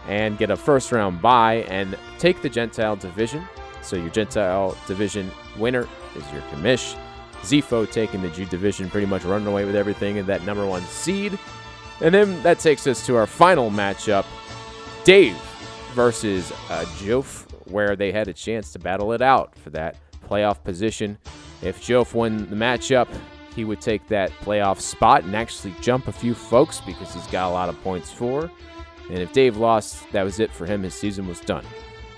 and 0.08 0.38
get 0.38 0.52
a 0.52 0.56
first 0.56 0.92
round 0.92 1.22
bye 1.22 1.66
and 1.68 1.98
take 2.18 2.42
the 2.42 2.50
Gentile 2.50 2.96
division. 2.96 3.48
So 3.82 3.96
your 3.96 4.10
Gentile 4.10 4.78
division 4.88 5.32
winner 5.58 5.88
is 6.16 6.32
your 6.32 6.42
Commish. 6.44 6.98
Zifo 7.42 7.90
taking 7.90 8.22
the 8.22 8.30
Jew 8.30 8.46
division, 8.46 8.90
pretty 8.90 9.08
much 9.08 9.24
running 9.24 9.48
away 9.48 9.66
with 9.66 9.76
everything 9.76 10.18
in 10.18 10.26
that 10.26 10.46
number 10.46 10.66
one 10.66 10.82
seed. 10.84 11.40
And 12.02 12.14
then 12.14 12.42
that 12.44 12.60
takes 12.60 12.86
us 12.86 13.06
to 13.06 13.16
our 13.16 13.28
final 13.28 13.72
matchup 13.72 14.26
Dave 15.04 15.38
versus 15.94 16.52
uh, 16.70 16.86
Jof, 16.98 17.46
where 17.72 17.96
they 17.96 18.12
had 18.12 18.28
a 18.28 18.34
chance 18.34 18.72
to 18.74 18.80
battle 18.80 19.14
it 19.14 19.22
out 19.22 19.58
for 19.58 19.70
that 19.72 19.98
playoff 20.28 20.64
position. 20.64 21.18
If 21.62 21.82
Jof 21.82 22.14
won 22.14 22.50
the 22.50 22.56
matchup, 22.56 23.08
he 23.56 23.66
would 23.66 23.82
take 23.82 24.08
that 24.08 24.32
playoff 24.42 24.80
spot 24.80 25.24
and 25.24 25.36
actually 25.36 25.74
jump 25.82 26.08
a 26.08 26.12
few 26.12 26.34
folks 26.34 26.82
because 26.82 27.14
he's 27.14 27.28
got 27.28 27.50
a 27.50 27.54
lot 27.54 27.70
of 27.70 27.82
points 27.84 28.12
for. 28.12 28.52
And 29.10 29.18
if 29.18 29.34
Dave 29.34 29.58
lost, 29.58 30.10
that 30.12 30.24
was 30.24 30.40
it 30.40 30.52
for 30.52 30.66
him. 30.66 30.84
His 30.84 30.94
season 30.94 31.28
was 31.28 31.40
done. 31.42 31.66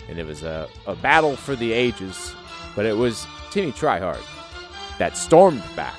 And 0.09 0.19
it 0.19 0.25
was 0.25 0.43
a, 0.43 0.67
a 0.87 0.95
battle 0.95 1.35
for 1.37 1.55
the 1.55 1.71
ages, 1.71 2.35
but 2.75 2.85
it 2.85 2.95
was 2.95 3.25
Timmy 3.49 3.71
Tryhard 3.71 4.21
that 4.97 5.17
stormed 5.17 5.63
back. 5.75 5.95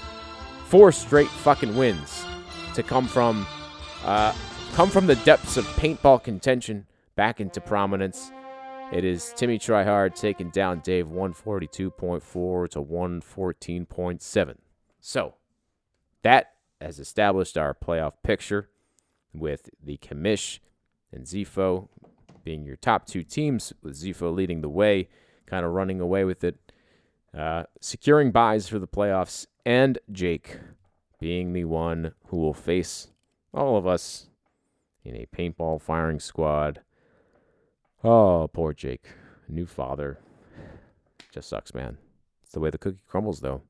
Four 0.67 0.93
straight 0.93 1.29
fucking 1.29 1.77
wins 1.77 2.25
to 2.75 2.83
come 2.83 3.07
from 3.07 3.47
uh, 4.05 4.33
come 4.73 4.88
from 4.88 5.07
the 5.07 5.17
depths 5.17 5.59
of 5.59 5.67
paintball 5.76 6.23
contention 6.23 6.87
back 7.14 7.41
into 7.41 7.61
prominence. 7.61 8.33
It 8.91 9.05
is 9.05 9.35
Timmy 9.37 9.59
Tryhard 9.59 10.14
taking 10.14 10.49
down 10.49 10.81
Dave 10.81 11.09
142.4 11.09 12.69
to 12.71 12.83
114.7. 12.83 14.57
So 14.99 15.35
that 16.23 16.52
has 16.81 16.99
established 16.99 17.59
our 17.59 17.75
playoff 17.75 18.14
picture 18.23 18.71
with 19.35 19.69
the 19.83 19.99
Commish 19.99 20.59
and 21.12 21.26
Zifo 21.26 21.88
being 22.43 22.64
your 22.64 22.76
top 22.76 23.07
two 23.07 23.23
teams, 23.23 23.75
with 23.83 23.95
Zifo 23.95 24.35
leading 24.35 24.62
the 24.62 24.71
way, 24.71 25.09
kind 25.45 25.67
of 25.67 25.73
running 25.73 26.00
away 26.00 26.25
with 26.25 26.43
it, 26.45 26.57
uh, 27.37 27.64
securing 27.81 28.31
buys 28.31 28.69
for 28.69 28.79
the 28.79 28.88
playoffs, 28.88 29.47
and 29.67 29.99
Jake 30.11 30.59
being 31.21 31.52
the 31.52 31.67
one 31.67 32.14
who 32.29 32.38
will 32.38 32.55
face 32.55 33.09
all 33.52 33.76
of 33.76 33.87
us 33.87 34.29
in 35.05 35.17
a 35.17 35.27
paintball 35.27 35.81
firing 35.81 36.21
squad. 36.21 36.81
Oh, 38.05 38.49
poor 38.53 38.73
Jake. 38.73 39.09
New 39.49 39.67
father. 39.67 40.19
Just 41.33 41.49
sucks, 41.49 41.75
man. 41.75 41.99
It's 42.43 42.53
the 42.53 42.61
way 42.61 42.71
the 42.71 42.79
cookie 42.79 42.99
crumbles, 43.09 43.41
though. 43.41 43.63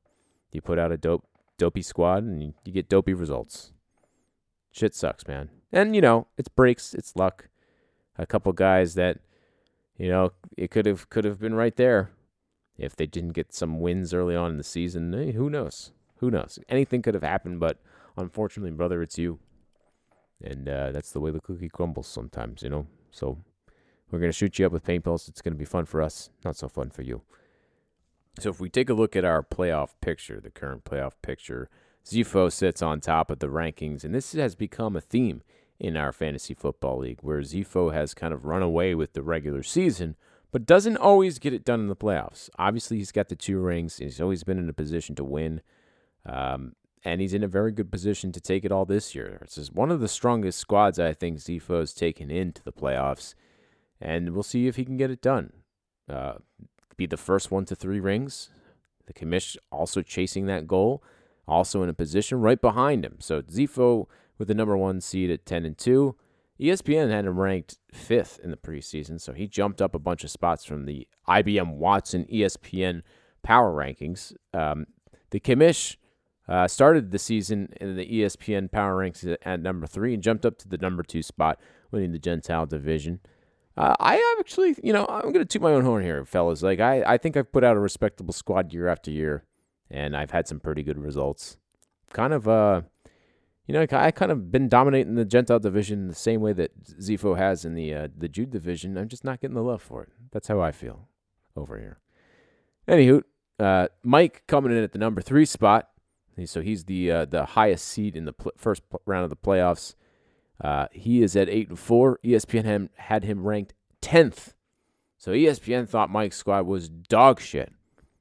You 0.51 0.61
put 0.61 0.77
out 0.79 0.91
a 0.91 0.97
dope, 0.97 1.25
dopey 1.57 1.81
squad, 1.81 2.23
and 2.23 2.41
you, 2.41 2.71
get 2.71 2.89
dopey 2.89 3.13
results. 3.13 3.71
Shit 4.71 4.93
sucks, 4.95 5.27
man. 5.27 5.49
And 5.71 5.95
you 5.95 6.01
know, 6.01 6.27
it's 6.37 6.49
breaks, 6.49 6.93
it's 6.93 7.15
luck. 7.15 7.49
A 8.17 8.27
couple 8.27 8.53
guys 8.53 8.93
that, 8.93 9.19
you 9.97 10.07
know, 10.07 10.33
it 10.55 10.69
could 10.69 10.85
have 10.85 11.09
could 11.09 11.25
have 11.25 11.39
been 11.39 11.55
right 11.55 11.75
there 11.75 12.11
if 12.77 12.95
they 12.95 13.07
didn't 13.07 13.33
get 13.33 13.53
some 13.53 13.79
wins 13.79 14.13
early 14.13 14.35
on 14.35 14.51
in 14.51 14.57
the 14.57 14.63
season. 14.63 15.11
Hey, 15.13 15.31
who 15.31 15.49
knows? 15.49 15.91
Who 16.17 16.29
knows? 16.29 16.59
Anything 16.69 17.01
could 17.01 17.15
have 17.15 17.23
happened, 17.23 17.59
but 17.59 17.79
unfortunately, 18.15 18.71
brother, 18.71 19.01
it's 19.01 19.17
you. 19.17 19.39
And 20.43 20.67
uh, 20.67 20.91
that's 20.91 21.11
the 21.11 21.19
way 21.19 21.31
the 21.31 21.39
cookie 21.39 21.69
crumbles 21.69 22.07
sometimes, 22.07 22.63
you 22.63 22.69
know. 22.69 22.87
So 23.11 23.37
we're 24.11 24.19
gonna 24.19 24.31
shoot 24.31 24.59
you 24.59 24.65
up 24.65 24.71
with 24.71 24.83
paintballs. 24.83 25.29
It's 25.29 25.41
gonna 25.41 25.55
be 25.55 25.65
fun 25.65 25.85
for 25.85 26.01
us, 26.01 26.29
not 26.43 26.55
so 26.55 26.67
fun 26.67 26.89
for 26.89 27.01
you. 27.01 27.21
So 28.39 28.49
if 28.49 28.59
we 28.59 28.69
take 28.69 28.89
a 28.89 28.93
look 28.93 29.15
at 29.15 29.25
our 29.25 29.43
playoff 29.43 29.91
picture, 30.01 30.39
the 30.41 30.49
current 30.49 30.83
playoff 30.83 31.13
picture, 31.21 31.69
Zifo 32.05 32.51
sits 32.51 32.81
on 32.81 32.99
top 32.99 33.31
of 33.31 33.39
the 33.39 33.47
rankings, 33.47 34.03
and 34.03 34.13
this 34.13 34.33
has 34.33 34.55
become 34.55 34.95
a 34.95 35.01
theme 35.01 35.41
in 35.79 35.95
our 35.95 36.11
fantasy 36.11 36.53
football 36.53 36.99
league, 36.99 37.19
where 37.21 37.41
Zifo 37.41 37.93
has 37.93 38.13
kind 38.13 38.33
of 38.33 38.45
run 38.45 38.61
away 38.61 38.95
with 38.95 39.13
the 39.13 39.21
regular 39.21 39.63
season, 39.63 40.15
but 40.51 40.65
doesn't 40.65 40.97
always 40.97 41.39
get 41.39 41.53
it 41.53 41.65
done 41.65 41.79
in 41.79 41.87
the 41.87 41.95
playoffs. 41.95 42.49
Obviously, 42.57 42.97
he's 42.97 43.11
got 43.11 43.29
the 43.29 43.35
two 43.35 43.59
rings, 43.59 43.99
and 43.99 44.09
he's 44.09 44.21
always 44.21 44.43
been 44.43 44.59
in 44.59 44.69
a 44.69 44.73
position 44.73 45.15
to 45.15 45.23
win, 45.23 45.61
um, 46.25 46.73
and 47.03 47.21
he's 47.21 47.33
in 47.33 47.43
a 47.43 47.47
very 47.47 47.71
good 47.71 47.91
position 47.91 48.31
to 48.31 48.39
take 48.39 48.63
it 48.63 48.71
all 48.71 48.85
this 48.85 49.13
year. 49.13 49.45
Is 49.55 49.71
one 49.71 49.91
of 49.91 49.99
the 49.99 50.07
strongest 50.07 50.59
squads 50.59 50.99
I 50.99 51.13
think 51.13 51.37
Zifo's 51.37 51.93
taken 51.93 52.31
into 52.31 52.63
the 52.63 52.71
playoffs, 52.71 53.33
and 53.99 54.33
we'll 54.33 54.43
see 54.43 54.67
if 54.67 54.75
he 54.75 54.85
can 54.85 54.97
get 54.97 55.11
it 55.11 55.21
done. 55.21 55.53
Uh, 56.09 56.35
be 56.95 57.05
the 57.05 57.17
first 57.17 57.51
one 57.51 57.65
to 57.65 57.75
three 57.75 57.99
rings. 57.99 58.49
The 59.05 59.13
commission 59.13 59.61
also 59.71 60.01
chasing 60.01 60.45
that 60.45 60.67
goal, 60.67 61.03
also 61.47 61.83
in 61.83 61.89
a 61.89 61.93
position 61.93 62.39
right 62.39 62.61
behind 62.61 63.03
him. 63.03 63.17
So 63.19 63.41
Zifo 63.41 64.07
with 64.37 64.47
the 64.47 64.53
number 64.53 64.77
one 64.77 65.01
seed 65.01 65.29
at 65.29 65.45
10 65.45 65.65
and 65.65 65.77
2. 65.77 66.15
ESPN 66.59 67.09
had 67.09 67.25
him 67.25 67.39
ranked 67.39 67.79
fifth 67.91 68.39
in 68.43 68.51
the 68.51 68.57
preseason, 68.57 69.19
so 69.19 69.33
he 69.33 69.47
jumped 69.47 69.81
up 69.81 69.95
a 69.95 69.99
bunch 69.99 70.23
of 70.23 70.31
spots 70.31 70.63
from 70.63 70.85
the 70.85 71.07
IBM 71.27 71.75
Watson 71.75 72.25
ESPN 72.31 73.01
power 73.41 73.71
rankings. 73.73 74.33
Um, 74.53 74.85
the 75.31 75.39
Commish 75.39 75.97
uh, 76.47 76.67
started 76.67 77.11
the 77.11 77.19
season 77.19 77.73
in 77.79 77.95
the 77.95 78.05
ESPN 78.05 78.71
power 78.71 78.97
ranks 78.97 79.25
at 79.43 79.59
number 79.61 79.87
three 79.87 80.13
and 80.13 80.21
jumped 80.21 80.45
up 80.45 80.57
to 80.59 80.67
the 80.67 80.77
number 80.77 81.03
two 81.03 81.21
spot, 81.21 81.59
winning 81.91 82.11
the 82.11 82.19
Gentile 82.19 82.65
division. 82.65 83.21
Uh, 83.75 83.95
I 83.99 84.35
actually, 84.39 84.75
you 84.83 84.93
know, 84.93 85.05
I'm 85.09 85.21
going 85.21 85.33
to 85.35 85.45
toot 85.45 85.61
my 85.61 85.71
own 85.71 85.83
horn 85.83 86.03
here, 86.03 86.25
fellas. 86.25 86.61
Like, 86.61 86.79
I, 86.79 87.03
I 87.03 87.17
think 87.17 87.37
I've 87.37 87.51
put 87.51 87.63
out 87.63 87.77
a 87.77 87.79
respectable 87.79 88.33
squad 88.33 88.73
year 88.73 88.87
after 88.87 89.09
year, 89.09 89.45
and 89.89 90.15
I've 90.15 90.31
had 90.31 90.47
some 90.47 90.59
pretty 90.59 90.83
good 90.83 90.99
results. 90.99 91.57
Kind 92.11 92.33
of, 92.33 92.47
uh, 92.47 92.81
you 93.65 93.73
know, 93.73 93.85
I 93.89 94.11
kind 94.11 94.31
of 94.31 94.51
been 94.51 94.69
dominating 94.69 95.15
the 95.15 95.25
Gentile 95.25 95.59
division 95.59 96.07
the 96.07 96.13
same 96.13 96.41
way 96.41 96.53
that 96.53 96.83
Zifo 96.83 97.37
has 97.37 97.65
in 97.65 97.73
the 97.73 97.93
uh, 97.93 98.07
the 98.15 98.27
Jew 98.27 98.45
division. 98.45 98.97
I'm 98.97 99.07
just 99.07 99.23
not 99.23 99.39
getting 99.41 99.55
the 99.55 99.63
love 99.63 99.81
for 99.81 100.03
it. 100.03 100.09
That's 100.31 100.49
how 100.49 100.59
I 100.59 100.71
feel 100.71 101.07
over 101.55 101.79
here. 101.79 101.99
Anywho, 102.87 103.23
uh, 103.59 103.87
Mike 104.03 104.43
coming 104.47 104.71
in 104.71 104.83
at 104.83 104.91
the 104.91 104.99
number 104.99 105.21
three 105.21 105.45
spot. 105.45 105.89
So 106.45 106.61
he's 106.61 106.85
the 106.85 107.11
uh, 107.11 107.25
the 107.25 107.45
highest 107.45 107.87
seed 107.87 108.15
in 108.15 108.25
the 108.25 108.33
pl- 108.33 108.53
first 108.57 108.83
round 109.05 109.23
of 109.23 109.29
the 109.29 109.35
playoffs. 109.35 109.95
Uh, 110.61 110.87
he 110.91 111.21
is 111.21 111.35
at 111.35 111.49
eight 111.49 111.69
and 111.69 111.79
four. 111.79 112.19
ESPN 112.23 112.65
had, 112.65 112.89
had 112.95 113.23
him 113.23 113.45
ranked 113.45 113.73
tenth. 114.01 114.53
So 115.17 115.31
ESPN 115.31 115.87
thought 115.87 116.09
Mike's 116.09 116.37
squad 116.37 116.65
was 116.65 116.89
dog 116.89 117.39
shit, 117.39 117.71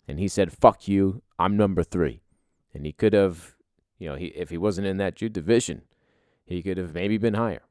and 0.07 0.19
he 0.19 0.29
said, 0.29 0.53
"Fuck 0.53 0.87
you, 0.89 1.23
I'm 1.39 1.57
number 1.57 1.83
three. 1.83 2.23
And 2.75 2.87
he 2.87 2.93
could 2.93 3.13
have, 3.13 3.57
you 3.99 4.09
know, 4.09 4.15
he 4.15 4.27
if 4.27 4.51
he 4.51 4.59
wasn't 4.59 4.87
in 4.87 4.97
that 4.99 5.17
Jew 5.17 5.29
division, 5.29 5.83
he 6.45 6.63
could 6.63 6.79
have 6.79 6.95
maybe 6.95 7.19
been 7.19 7.35
higher. 7.35 7.63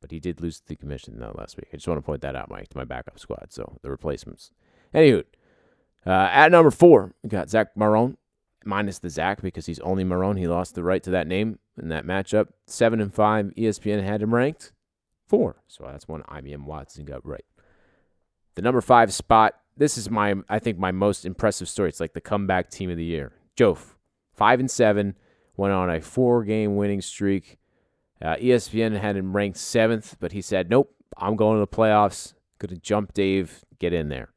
But 0.00 0.10
he 0.10 0.20
did 0.20 0.40
lose 0.40 0.60
the 0.66 0.76
commission 0.76 1.18
though 1.18 1.34
last 1.36 1.56
week. 1.56 1.68
I 1.72 1.76
just 1.76 1.88
want 1.88 1.98
to 1.98 2.02
point 2.02 2.22
that 2.22 2.36
out, 2.36 2.50
Mike, 2.50 2.68
to 2.68 2.76
my 2.76 2.84
backup 2.84 3.18
squad. 3.18 3.48
So 3.50 3.78
the 3.82 3.90
replacements. 3.90 4.50
Anywho, 4.94 5.24
uh, 6.06 6.10
at 6.10 6.50
number 6.50 6.70
four, 6.70 7.14
we 7.22 7.28
got 7.28 7.50
Zach 7.50 7.74
Marone, 7.76 8.16
minus 8.64 8.98
the 8.98 9.10
Zach 9.10 9.42
because 9.42 9.66
he's 9.66 9.80
only 9.80 10.04
Marone. 10.04 10.38
He 10.38 10.46
lost 10.46 10.74
the 10.74 10.82
right 10.82 11.02
to 11.02 11.10
that 11.10 11.26
name 11.26 11.58
in 11.80 11.88
that 11.88 12.06
matchup. 12.06 12.48
Seven 12.66 13.00
and 13.00 13.12
five. 13.12 13.52
ESPN 13.56 14.02
had 14.02 14.22
him 14.22 14.34
ranked 14.34 14.72
four. 15.30 15.62
So 15.68 15.84
that's 15.84 16.08
one 16.08 16.22
IBM 16.24 16.64
Watson 16.64 17.04
got 17.04 17.24
right. 17.24 17.44
The 18.56 18.62
number 18.62 18.80
five 18.80 19.12
spot. 19.14 19.54
This 19.76 19.96
is 19.96 20.10
my, 20.10 20.34
I 20.48 20.58
think, 20.58 20.78
my 20.78 20.90
most 20.90 21.24
impressive 21.24 21.68
story. 21.68 21.88
It's 21.88 22.00
like 22.00 22.12
the 22.12 22.20
comeback 22.20 22.70
team 22.70 22.90
of 22.90 22.96
the 22.96 23.04
year. 23.04 23.32
Jof, 23.56 23.94
five 24.34 24.60
and 24.60 24.70
seven, 24.70 25.16
went 25.56 25.72
on 25.72 25.88
a 25.88 26.00
four-game 26.00 26.76
winning 26.76 27.00
streak. 27.00 27.58
Uh, 28.20 28.36
ESPN 28.36 28.98
had 29.00 29.16
him 29.16 29.34
ranked 29.34 29.56
seventh, 29.56 30.16
but 30.20 30.32
he 30.32 30.42
said, 30.42 30.68
"Nope, 30.68 30.94
I'm 31.16 31.36
going 31.36 31.56
to 31.56 31.60
the 31.60 31.66
playoffs. 31.66 32.34
Going 32.58 32.74
to 32.74 32.80
jump 32.80 33.14
Dave, 33.14 33.64
get 33.78 33.94
in 33.94 34.08
there." 34.10 34.30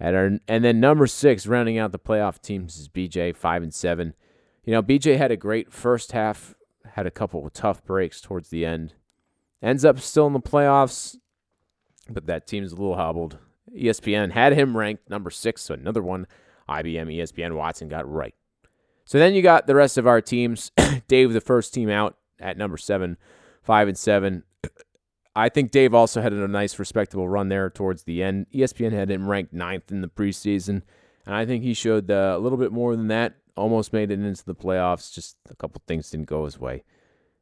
Our, 0.00 0.38
and 0.48 0.64
then 0.64 0.80
number 0.80 1.06
six, 1.06 1.46
rounding 1.46 1.78
out 1.78 1.92
the 1.92 1.98
playoff 1.98 2.40
teams, 2.40 2.76
is 2.78 2.88
BJ, 2.88 3.34
five 3.34 3.62
and 3.62 3.72
seven. 3.72 4.14
You 4.64 4.72
know, 4.72 4.82
BJ 4.82 5.16
had 5.16 5.30
a 5.30 5.36
great 5.36 5.72
first 5.72 6.12
half, 6.12 6.54
had 6.92 7.06
a 7.06 7.10
couple 7.10 7.46
of 7.46 7.52
tough 7.52 7.84
breaks 7.84 8.20
towards 8.20 8.48
the 8.48 8.66
end. 8.66 8.94
Ends 9.62 9.84
up 9.84 10.00
still 10.00 10.26
in 10.26 10.32
the 10.32 10.40
playoffs, 10.40 11.16
but 12.10 12.26
that 12.26 12.46
team's 12.46 12.72
a 12.72 12.76
little 12.76 12.96
hobbled. 12.96 13.38
ESPN 13.74 14.32
had 14.32 14.52
him 14.52 14.76
ranked 14.76 15.08
number 15.08 15.30
six, 15.30 15.62
so 15.62 15.74
another 15.74 16.02
one 16.02 16.26
IBM, 16.68 17.14
ESPN, 17.14 17.56
Watson 17.56 17.88
got 17.88 18.10
right. 18.10 18.34
So 19.04 19.18
then 19.18 19.34
you 19.34 19.42
got 19.42 19.66
the 19.66 19.74
rest 19.74 19.98
of 19.98 20.06
our 20.06 20.20
teams. 20.20 20.70
Dave, 21.08 21.32
the 21.32 21.40
first 21.40 21.74
team 21.74 21.90
out 21.90 22.16
at 22.40 22.56
number 22.56 22.76
seven, 22.76 23.16
five 23.62 23.88
and 23.88 23.98
seven. 23.98 24.44
I 25.36 25.48
think 25.48 25.70
Dave 25.70 25.94
also 25.94 26.22
had 26.22 26.32
a 26.32 26.48
nice, 26.48 26.78
respectable 26.78 27.28
run 27.28 27.48
there 27.48 27.68
towards 27.68 28.04
the 28.04 28.22
end. 28.22 28.46
ESPN 28.54 28.92
had 28.92 29.10
him 29.10 29.28
ranked 29.28 29.52
ninth 29.52 29.90
in 29.90 30.00
the 30.00 30.08
preseason, 30.08 30.82
and 31.26 31.34
I 31.34 31.44
think 31.44 31.64
he 31.64 31.74
showed 31.74 32.10
uh, 32.10 32.34
a 32.36 32.38
little 32.38 32.58
bit 32.58 32.72
more 32.72 32.94
than 32.94 33.08
that. 33.08 33.34
Almost 33.56 33.92
made 33.92 34.10
it 34.10 34.20
into 34.20 34.44
the 34.44 34.54
playoffs. 34.54 35.12
Just 35.12 35.36
a 35.50 35.56
couple 35.56 35.82
things 35.86 36.10
didn't 36.10 36.26
go 36.26 36.44
his 36.44 36.58
way. 36.58 36.84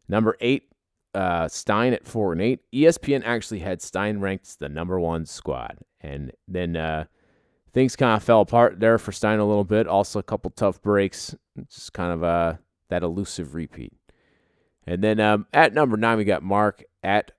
Number 0.08 0.36
eight, 0.40 0.72
uh, 1.14 1.48
Stein 1.48 1.92
at 1.92 2.06
four 2.06 2.32
and 2.32 2.40
eight. 2.40 2.60
ESPN 2.72 3.22
actually 3.24 3.60
had 3.60 3.82
Stein 3.82 4.20
ranked 4.20 4.58
the 4.58 4.68
number 4.68 4.98
one 4.98 5.26
squad, 5.26 5.78
and 6.00 6.32
then 6.48 6.76
uh, 6.76 7.04
things 7.72 7.96
kind 7.96 8.16
of 8.16 8.22
fell 8.22 8.40
apart 8.40 8.80
there 8.80 8.98
for 8.98 9.12
Stein 9.12 9.38
a 9.38 9.46
little 9.46 9.64
bit. 9.64 9.86
Also, 9.86 10.18
a 10.18 10.22
couple 10.22 10.50
tough 10.50 10.80
breaks. 10.80 11.34
Just 11.68 11.92
kind 11.92 12.12
of 12.12 12.24
uh, 12.24 12.54
that 12.88 13.02
elusive 13.02 13.54
repeat. 13.54 13.92
And 14.86 15.02
then 15.02 15.20
um, 15.20 15.46
at 15.52 15.74
number 15.74 15.96
nine, 15.96 16.18
we 16.18 16.24
got 16.24 16.42
Mark 16.42 16.84
at 17.02 17.32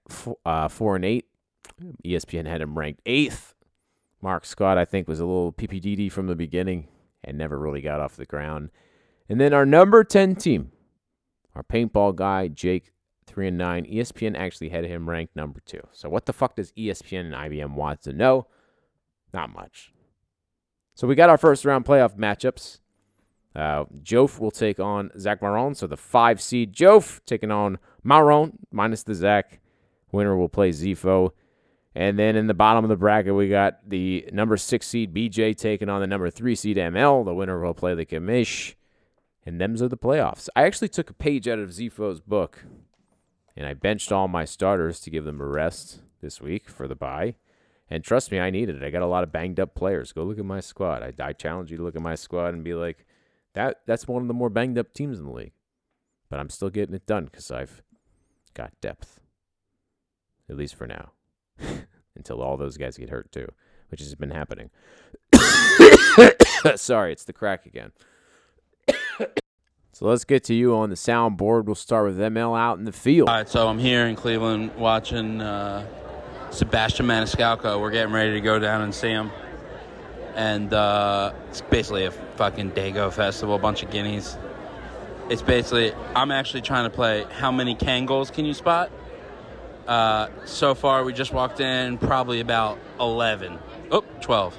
uh, 0.46 0.68
four 0.68 0.96
and 0.96 1.06
eight. 1.06 1.26
ESPN 2.06 2.46
had 2.48 2.62
him 2.62 2.78
ranked 2.78 3.02
eighth. 3.06 3.56
Mark 4.22 4.46
Scott, 4.46 4.78
I 4.78 4.86
think, 4.86 5.08
was 5.08 5.20
a 5.20 5.26
little 5.26 5.52
PPDD 5.52 6.12
from 6.12 6.28
the 6.28 6.36
beginning 6.36 6.88
and 7.24 7.38
never 7.38 7.60
really 7.60 7.82
got 7.82 8.00
off 8.00 8.16
the 8.16 8.26
ground. 8.26 8.70
And 9.28 9.40
then 9.40 9.54
our 9.54 9.66
number 9.66 10.04
10 10.04 10.36
team, 10.36 10.72
our 11.56 11.64
paintball 11.64 12.16
guy, 12.16 12.48
Jake, 12.48 12.94
three 13.26 13.48
and 13.48 13.58
nine. 13.58 13.86
ESPN 13.86 14.38
actually 14.38 14.70
had 14.70 14.86
him 14.86 15.10
ranked 15.10 15.36
number 15.36 15.60
two. 15.66 15.82
So 15.92 16.10
what 16.10 16.26
the 16.26 16.34
fuck 16.34 16.56
does 16.56 16.72
ESPN 16.74 17.22
and 17.22 17.34
IBM 17.34 17.74
want 17.74 18.02
to 18.04 18.14
know? 18.14 18.48
Not 19.34 19.52
much. 19.54 19.92
So 20.96 21.08
we 21.08 21.16
got 21.16 21.30
our 21.30 21.38
first 21.38 21.66
round 21.66 21.86
playoff 21.86 22.18
matchups. 22.18 22.80
Uh, 23.56 23.86
will 24.40 24.52
take 24.52 24.80
on 24.80 25.12
Zach 25.18 25.42
Maron. 25.42 25.76
So 25.76 25.86
the 25.86 25.98
five 25.98 26.42
seed 26.42 26.74
Jof 26.74 27.22
taking 27.26 27.52
on 27.52 27.78
Maron 28.04 28.60
minus 28.72 29.04
the 29.04 29.16
Zach. 29.16 29.60
Winner 30.12 30.36
will 30.36 30.50
play 30.50 30.70
Zifo. 30.70 31.32
And 31.96 32.18
then 32.18 32.36
in 32.36 32.48
the 32.48 32.54
bottom 32.54 32.84
of 32.84 32.90
the 32.90 32.96
bracket, 32.96 33.36
we 33.36 33.50
got 33.50 33.88
the 33.88 34.28
number 34.32 34.58
six 34.58 34.88
seed 34.88 35.14
BJ 35.14 35.56
taking 35.56 35.90
on 35.90 36.02
the 36.02 36.08
number 36.08 36.30
three 36.30 36.56
seed 36.56 36.78
ML. 36.78 37.24
The 37.26 37.34
winner 37.34 37.60
will 37.60 37.74
play 37.74 37.94
the 37.94 38.06
Commish. 38.06 38.76
And 39.46 39.60
them's 39.60 39.82
are 39.82 39.90
the 39.90 39.98
playoffs. 39.98 40.50
I 40.56 40.64
actually 40.64 40.90
took 40.90 41.10
a 41.10 41.14
page 41.14 41.48
out 41.48 41.60
of 41.60 41.70
Zifo's 41.70 42.22
book 42.22 42.64
and 43.56 43.68
I 43.68 43.74
benched 43.74 44.12
all 44.12 44.28
my 44.28 44.46
starters 44.46 45.00
to 45.02 45.10
give 45.10 45.26
them 45.26 45.42
a 45.42 45.46
rest 45.46 46.00
this 46.22 46.42
week 46.42 46.70
for 46.70 46.88
the 46.88 46.96
bye. 46.96 47.36
And 47.90 48.04
trust 48.04 48.32
me, 48.32 48.40
I 48.40 48.50
needed 48.50 48.82
it. 48.82 48.84
I 48.84 48.90
got 48.90 49.02
a 49.04 49.08
lot 49.08 49.24
of 49.24 49.32
banged 49.32 49.60
up 49.60 49.76
players. 49.76 50.12
Go 50.14 50.24
look 50.24 50.40
at 50.40 50.46
my 50.46 50.62
squad. 50.62 51.04
I, 51.04 51.14
I 51.24 51.34
challenge 51.34 51.70
you 51.70 51.78
to 51.78 51.84
look 51.84 51.96
at 51.96 52.02
my 52.02 52.16
squad 52.16 52.54
and 52.54 52.64
be 52.64 52.74
like, 52.74 53.06
that 53.54 53.82
that's 53.86 54.08
one 54.08 54.22
of 54.24 54.28
the 54.28 54.34
more 54.34 54.50
banged 54.50 54.80
up 54.80 54.94
teams 54.94 55.20
in 55.20 55.26
the 55.26 55.32
league. 55.32 55.54
But 56.30 56.40
I'm 56.40 56.50
still 56.50 56.72
getting 56.72 56.96
it 56.96 57.06
done 57.06 57.26
because 57.26 57.52
I've 57.52 57.84
got 58.54 58.72
depth, 58.82 59.20
at 60.50 60.56
least 60.56 60.76
for 60.76 60.88
now, 60.88 61.12
until 62.16 62.42
all 62.42 62.58
those 62.58 62.78
guys 62.78 62.98
get 62.98 63.10
hurt 63.10 63.32
too, 63.32 63.48
which 63.90 64.00
has 64.00 64.16
been 64.16 64.32
happening. 64.32 64.70
Sorry, 66.76 67.12
it's 67.12 67.26
the 67.26 67.34
crack 67.34 67.66
again. 67.66 67.92
so 69.92 70.08
let's 70.08 70.24
get 70.24 70.44
to 70.46 70.54
you 70.54 70.76
on 70.76 70.90
the 70.90 70.96
soundboard. 70.96 71.66
We'll 71.66 71.76
start 71.76 72.06
with 72.06 72.18
ML 72.18 72.58
out 72.58 72.78
in 72.78 72.86
the 72.86 72.92
field. 72.92 73.30
All 73.30 73.36
right, 73.36 73.50
so 73.50 73.68
I'm 73.68 73.80
here 73.80 74.06
in 74.06 74.16
Cleveland 74.16 74.76
watching 74.76 75.42
uh, 75.42 75.86
Sebastian 76.52 77.08
Maniscalco. 77.08 77.80
We're 77.82 77.92
getting 77.92 78.14
ready 78.14 78.34
to 78.34 78.42
go 78.42 78.60
down 78.60 78.82
and 78.82 78.94
see 78.94 79.10
him. 79.10 79.32
And 80.36 80.74
uh, 80.74 81.34
it's 81.50 81.62
basically 81.62 82.06
a 82.06 82.12
fucking 82.12 82.72
Dago 82.72 83.12
festival, 83.12 83.56
a 83.56 83.60
bunch 83.60 83.84
of 83.84 83.92
guineas. 83.92 84.38
It's 85.30 85.42
basically, 85.42 85.94
I'm 86.16 86.32
actually 86.32 86.62
trying 86.62 86.90
to 86.90 86.90
play 86.90 87.26
how 87.32 87.52
many 87.52 87.76
Kangles 87.76 88.32
can 88.32 88.46
you 88.46 88.54
spot? 88.54 88.92
Uh, 89.88 90.28
so 90.46 90.76
far, 90.76 91.04
we 91.04 91.14
just 91.14 91.34
walked 91.34 91.60
in 91.60 91.98
probably 91.98 92.40
about 92.40 92.78
11. 93.00 93.60
Oh, 93.92 94.04
12. 94.22 94.58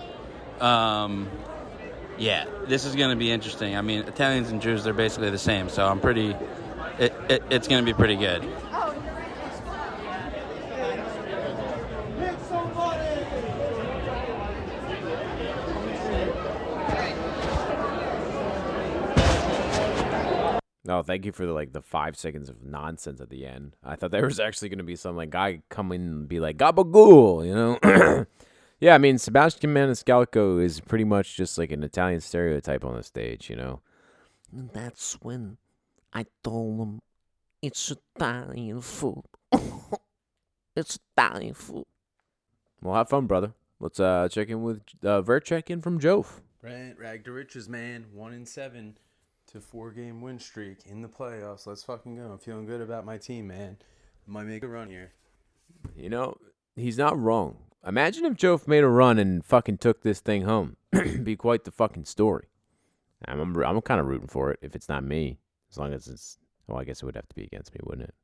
Um, 0.60 1.30
yeah, 2.18 2.46
this 2.66 2.84
is 2.84 2.94
going 2.94 3.10
to 3.10 3.16
be 3.16 3.30
interesting. 3.30 3.76
I 3.76 3.82
mean, 3.82 4.00
Italians 4.00 4.50
and 4.50 4.60
Jews, 4.60 4.84
they're 4.84 4.92
basically 4.92 5.30
the 5.30 5.38
same, 5.38 5.68
so 5.68 5.86
I'm 5.86 6.00
pretty. 6.00 6.34
It, 6.98 7.12
it, 7.28 7.42
it's 7.50 7.68
going 7.68 7.84
to 7.84 7.86
be 7.86 7.96
pretty 7.96 8.16
good. 8.16 8.42
No, 20.86 21.02
thank 21.02 21.24
you 21.24 21.32
for 21.32 21.46
the 21.46 21.52
like 21.52 21.72
the 21.72 21.80
five 21.80 22.16
seconds 22.16 22.50
of 22.50 22.62
nonsense 22.62 23.20
at 23.20 23.30
the 23.30 23.46
end. 23.46 23.74
I 23.82 23.96
thought 23.96 24.10
there 24.10 24.26
was 24.26 24.38
actually 24.38 24.68
going 24.68 24.78
to 24.78 24.84
be 24.84 24.96
some 24.96 25.16
like 25.16 25.30
guy 25.30 25.62
come 25.70 25.92
in 25.92 26.02
and 26.02 26.28
be 26.28 26.40
like 26.40 26.58
gabagool, 26.58 27.46
you 27.46 27.54
know? 27.54 28.26
yeah, 28.80 28.94
I 28.94 28.98
mean 28.98 29.16
Sebastian 29.16 29.72
Maniscalco 29.72 30.62
is 30.62 30.80
pretty 30.80 31.04
much 31.04 31.36
just 31.36 31.56
like 31.56 31.72
an 31.72 31.82
Italian 31.82 32.20
stereotype 32.20 32.84
on 32.84 32.96
the 32.96 33.02
stage, 33.02 33.48
you 33.48 33.56
know. 33.56 33.80
And 34.52 34.70
that's 34.70 35.14
when 35.22 35.56
I 36.12 36.26
told 36.42 36.80
him 36.80 37.00
it's 37.62 37.90
Italian 37.90 38.82
food. 38.82 39.22
it's 40.76 40.98
Italian 41.16 41.54
food. 41.54 41.86
Well, 42.82 42.94
have 42.94 43.08
fun, 43.08 43.26
brother. 43.26 43.54
Let's 43.80 43.98
uh 44.00 44.28
check 44.30 44.50
in 44.50 44.62
with 44.62 44.82
uh 45.02 45.22
Vert 45.22 45.46
check 45.46 45.70
in 45.70 45.80
from 45.80 45.98
Jove. 45.98 46.42
Brent 46.60 46.98
Rag 46.98 47.24
to 47.24 47.32
Riches, 47.32 47.70
man. 47.70 48.04
One 48.12 48.34
in 48.34 48.44
seven 48.44 48.98
to 49.54 49.60
four 49.60 49.92
game 49.92 50.20
win 50.20 50.38
streak 50.38 50.78
in 50.84 51.00
the 51.00 51.08
playoffs. 51.08 51.64
Let's 51.64 51.84
fucking 51.84 52.16
go. 52.16 52.22
I'm 52.24 52.38
feeling 52.38 52.66
good 52.66 52.80
about 52.80 53.06
my 53.06 53.18
team, 53.18 53.46
man. 53.46 53.78
Might 54.26 54.46
make 54.46 54.64
a 54.64 54.68
run 54.68 54.90
here. 54.90 55.12
You 55.96 56.10
know, 56.10 56.36
he's 56.74 56.98
not 56.98 57.16
wrong. 57.16 57.58
Imagine 57.86 58.24
if 58.24 58.34
Jove 58.34 58.66
made 58.66 58.82
a 58.82 58.88
run 58.88 59.16
and 59.16 59.44
fucking 59.44 59.78
took 59.78 60.02
this 60.02 60.18
thing 60.18 60.42
home. 60.42 60.76
be 61.22 61.36
quite 61.36 61.62
the 61.64 61.70
fucking 61.70 62.04
story. 62.04 62.48
I'm 63.26 63.40
I'm, 63.40 63.80
kind 63.80 64.00
of 64.00 64.06
rooting 64.06 64.26
for 64.26 64.50
it 64.50 64.58
if 64.60 64.74
it's 64.74 64.88
not 64.88 65.04
me. 65.04 65.38
As 65.70 65.78
long 65.78 65.94
as 65.94 66.08
it's 66.08 66.38
well, 66.66 66.78
I 66.78 66.84
guess 66.84 67.02
it 67.02 67.06
would 67.06 67.16
have 67.16 67.28
to 67.28 67.34
be 67.34 67.44
against 67.44 67.72
me, 67.74 67.80
wouldn't 67.84 68.08
it? 68.08 68.14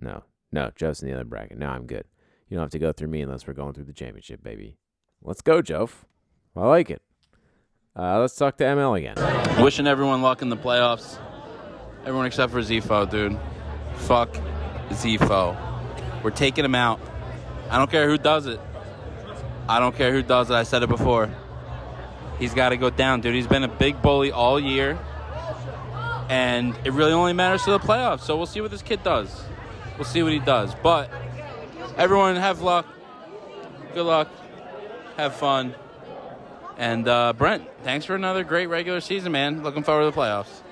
No, 0.00 0.24
no, 0.50 0.70
Joe's 0.76 1.02
in 1.02 1.08
the 1.08 1.14
other 1.14 1.24
bracket. 1.24 1.58
No, 1.58 1.68
I'm 1.68 1.86
good. 1.86 2.04
You 2.48 2.56
don't 2.56 2.64
have 2.64 2.70
to 2.70 2.78
go 2.78 2.92
through 2.92 3.08
me 3.08 3.20
unless 3.20 3.46
we're 3.46 3.52
going 3.52 3.74
through 3.74 3.84
the 3.84 3.92
championship, 3.92 4.42
baby. 4.42 4.78
Let's 5.22 5.42
go, 5.42 5.60
Jove. 5.60 6.06
I 6.56 6.66
like 6.66 6.90
it. 6.90 7.02
Uh, 7.96 8.18
let's 8.18 8.34
talk 8.34 8.56
to 8.56 8.64
ML 8.64 8.98
again. 8.98 9.62
Wishing 9.62 9.86
everyone 9.86 10.20
luck 10.20 10.42
in 10.42 10.48
the 10.48 10.56
playoffs. 10.56 11.16
Everyone 12.00 12.26
except 12.26 12.50
for 12.50 12.58
Zifo, 12.58 13.08
dude. 13.08 13.38
Fuck 13.98 14.36
Zifo. 14.90 15.56
We're 16.24 16.32
taking 16.32 16.64
him 16.64 16.74
out. 16.74 16.98
I 17.70 17.78
don't 17.78 17.88
care 17.88 18.08
who 18.08 18.18
does 18.18 18.46
it. 18.46 18.60
I 19.68 19.78
don't 19.78 19.94
care 19.94 20.12
who 20.12 20.24
does 20.24 20.50
it. 20.50 20.54
I 20.54 20.64
said 20.64 20.82
it 20.82 20.88
before. 20.88 21.30
He's 22.40 22.52
got 22.52 22.70
to 22.70 22.76
go 22.76 22.90
down, 22.90 23.20
dude. 23.20 23.36
He's 23.36 23.46
been 23.46 23.62
a 23.62 23.68
big 23.68 24.02
bully 24.02 24.32
all 24.32 24.58
year. 24.58 24.98
And 26.28 26.76
it 26.84 26.92
really 26.92 27.12
only 27.12 27.32
matters 27.32 27.62
to 27.62 27.70
the 27.70 27.78
playoffs. 27.78 28.22
So 28.22 28.36
we'll 28.36 28.46
see 28.46 28.60
what 28.60 28.72
this 28.72 28.82
kid 28.82 29.04
does. 29.04 29.44
We'll 29.96 30.04
see 30.04 30.24
what 30.24 30.32
he 30.32 30.40
does. 30.40 30.74
But 30.82 31.10
everyone 31.96 32.34
have 32.34 32.60
luck. 32.60 32.86
Good 33.94 34.04
luck. 34.04 34.28
Have 35.16 35.36
fun. 35.36 35.76
And 36.76 37.06
uh, 37.06 37.32
Brent, 37.34 37.68
thanks 37.82 38.04
for 38.04 38.14
another 38.14 38.44
great 38.44 38.66
regular 38.66 39.00
season, 39.00 39.32
man. 39.32 39.62
Looking 39.62 39.82
forward 39.82 40.04
to 40.04 40.10
the 40.10 40.16
playoffs. 40.20 40.62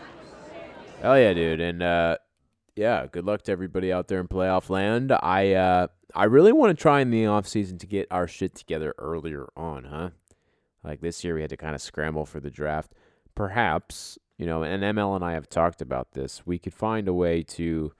Hell 1.00 1.18
yeah, 1.18 1.32
dude. 1.32 1.60
And 1.60 1.82
uh, 1.82 2.16
yeah, 2.74 3.06
good 3.06 3.24
luck 3.24 3.42
to 3.42 3.52
everybody 3.52 3.92
out 3.92 4.08
there 4.08 4.20
in 4.20 4.28
playoff 4.28 4.68
land. 4.70 5.12
I 5.12 5.52
uh, 5.52 5.86
I 6.14 6.24
really 6.24 6.52
want 6.52 6.76
to 6.76 6.80
try 6.80 7.00
in 7.00 7.10
the 7.10 7.26
off 7.26 7.46
season 7.46 7.78
to 7.78 7.86
get 7.86 8.08
our 8.10 8.26
shit 8.26 8.54
together 8.54 8.94
earlier 8.98 9.48
on, 9.56 9.84
huh? 9.84 10.10
Like 10.84 11.00
this 11.00 11.22
year, 11.22 11.34
we 11.34 11.42
had 11.42 11.50
to 11.50 11.56
kind 11.56 11.74
of 11.74 11.82
scramble 11.82 12.26
for 12.26 12.40
the 12.40 12.50
draft. 12.50 12.92
Perhaps 13.34 14.18
you 14.38 14.46
know, 14.46 14.64
and 14.64 14.82
ML 14.82 15.14
and 15.14 15.24
I 15.24 15.32
have 15.34 15.48
talked 15.48 15.80
about 15.80 16.12
this. 16.12 16.44
We 16.44 16.58
could 16.58 16.74
find 16.74 17.06
a 17.06 17.14
way 17.14 17.44
to 17.44 17.92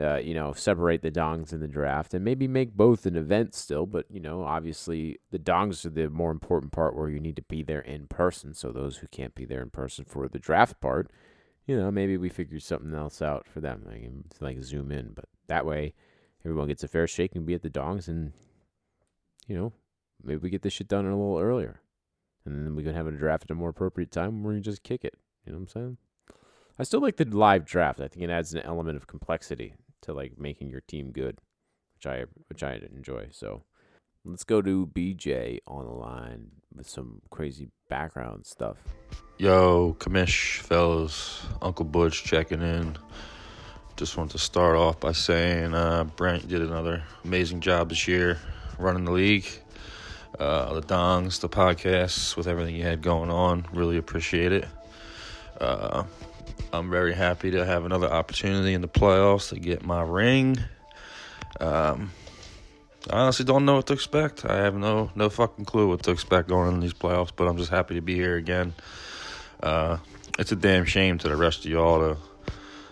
uh, 0.00 0.16
you 0.16 0.34
know, 0.34 0.52
separate 0.52 1.02
the 1.02 1.10
dongs 1.10 1.52
in 1.52 1.60
the 1.60 1.68
draft 1.68 2.12
and 2.12 2.24
maybe 2.24 2.46
make 2.46 2.76
both 2.76 3.06
an 3.06 3.16
event 3.16 3.54
still. 3.54 3.86
But, 3.86 4.06
you 4.10 4.20
know, 4.20 4.42
obviously 4.42 5.18
the 5.30 5.38
dongs 5.38 5.86
are 5.86 5.90
the 5.90 6.10
more 6.10 6.30
important 6.30 6.72
part 6.72 6.94
where 6.94 7.08
you 7.08 7.20
need 7.20 7.36
to 7.36 7.42
be 7.42 7.62
there 7.62 7.80
in 7.80 8.06
person. 8.06 8.52
So 8.52 8.72
those 8.72 8.98
who 8.98 9.06
can't 9.08 9.34
be 9.34 9.44
there 9.44 9.62
in 9.62 9.70
person 9.70 10.04
for 10.04 10.28
the 10.28 10.38
draft 10.38 10.80
part, 10.80 11.10
you 11.66 11.76
know, 11.76 11.90
maybe 11.90 12.16
we 12.16 12.28
figure 12.28 12.60
something 12.60 12.94
else 12.94 13.22
out 13.22 13.46
for 13.46 13.60
them. 13.60 13.86
I 13.88 13.92
Like, 14.40 14.56
like 14.56 14.62
zoom 14.62 14.92
in. 14.92 15.12
But 15.14 15.26
that 15.46 15.64
way 15.64 15.94
everyone 16.44 16.68
gets 16.68 16.84
a 16.84 16.88
fair 16.88 17.06
shake 17.06 17.34
and 17.34 17.46
be 17.46 17.54
at 17.54 17.62
the 17.62 17.70
dongs 17.70 18.08
and, 18.08 18.32
you 19.46 19.56
know, 19.56 19.72
maybe 20.22 20.40
we 20.40 20.50
get 20.50 20.62
this 20.62 20.74
shit 20.74 20.88
done 20.88 21.06
a 21.06 21.16
little 21.16 21.38
earlier. 21.38 21.80
And 22.44 22.66
then 22.66 22.76
we 22.76 22.84
can 22.84 22.94
have 22.94 23.06
a 23.06 23.12
draft 23.12 23.44
at 23.44 23.50
a 23.50 23.54
more 23.54 23.70
appropriate 23.70 24.12
time 24.12 24.44
where 24.44 24.54
you 24.54 24.60
just 24.60 24.82
kick 24.82 25.04
it. 25.04 25.14
You 25.44 25.52
know 25.52 25.58
what 25.58 25.62
I'm 25.62 25.68
saying? 25.68 25.96
I 26.78 26.82
still 26.82 27.00
like 27.00 27.16
the 27.16 27.24
live 27.24 27.64
draft. 27.64 28.00
I 28.00 28.08
think 28.08 28.22
it 28.22 28.30
adds 28.30 28.52
an 28.52 28.60
element 28.60 28.96
of 28.96 29.06
complexity 29.06 29.74
to 30.06 30.12
like 30.12 30.38
making 30.38 30.70
your 30.70 30.80
team 30.80 31.12
good, 31.12 31.38
which 31.96 32.06
I 32.06 32.24
which 32.48 32.62
I 32.62 32.80
enjoy. 32.94 33.28
So 33.30 33.62
let's 34.24 34.44
go 34.44 34.62
to 34.62 34.86
BJ 34.86 35.58
on 35.66 35.84
the 35.84 35.92
line 35.92 36.46
with 36.74 36.88
some 36.88 37.22
crazy 37.30 37.68
background 37.88 38.46
stuff. 38.46 38.76
Yo, 39.38 39.96
Commish, 39.98 40.58
fellas, 40.60 41.44
Uncle 41.62 41.84
Butch 41.84 42.24
checking 42.24 42.62
in. 42.62 42.96
Just 43.96 44.16
want 44.16 44.30
to 44.32 44.38
start 44.38 44.76
off 44.76 45.00
by 45.00 45.12
saying 45.12 45.74
uh, 45.74 46.04
Brent 46.04 46.48
did 46.48 46.60
another 46.60 47.02
amazing 47.24 47.60
job 47.60 47.88
this 47.88 48.06
year 48.06 48.38
running 48.78 49.04
the 49.04 49.12
league. 49.12 49.46
Uh, 50.38 50.74
the 50.74 50.82
dongs, 50.82 51.40
the 51.40 51.48
podcasts, 51.48 52.36
with 52.36 52.46
everything 52.46 52.76
you 52.76 52.82
had 52.82 53.00
going 53.00 53.30
on. 53.30 53.66
Really 53.72 53.96
appreciate 53.96 54.52
it. 54.52 54.66
Uh, 55.58 56.04
I'm 56.72 56.90
very 56.90 57.14
happy 57.14 57.50
to 57.52 57.64
have 57.64 57.84
another 57.84 58.10
opportunity 58.10 58.74
in 58.74 58.80
the 58.80 58.88
playoffs 58.88 59.50
to 59.50 59.58
get 59.58 59.84
my 59.84 60.02
ring. 60.02 60.58
Um, 61.60 62.10
I 63.08 63.20
honestly 63.20 63.44
don't 63.44 63.64
know 63.64 63.76
what 63.76 63.86
to 63.86 63.92
expect. 63.92 64.44
I 64.44 64.56
have 64.56 64.74
no 64.74 65.10
no 65.14 65.28
fucking 65.28 65.64
clue 65.64 65.88
what 65.88 66.02
to 66.04 66.10
expect 66.10 66.48
going 66.48 66.72
in 66.74 66.80
these 66.80 66.92
playoffs, 66.92 67.30
but 67.34 67.46
I'm 67.46 67.56
just 67.56 67.70
happy 67.70 67.94
to 67.94 68.00
be 68.00 68.14
here 68.14 68.36
again. 68.36 68.74
Uh, 69.62 69.98
it's 70.38 70.52
a 70.52 70.56
damn 70.56 70.84
shame 70.84 71.18
to 71.18 71.28
the 71.28 71.36
rest 71.36 71.64
of 71.64 71.70
y'all 71.70 72.00
to 72.00 72.20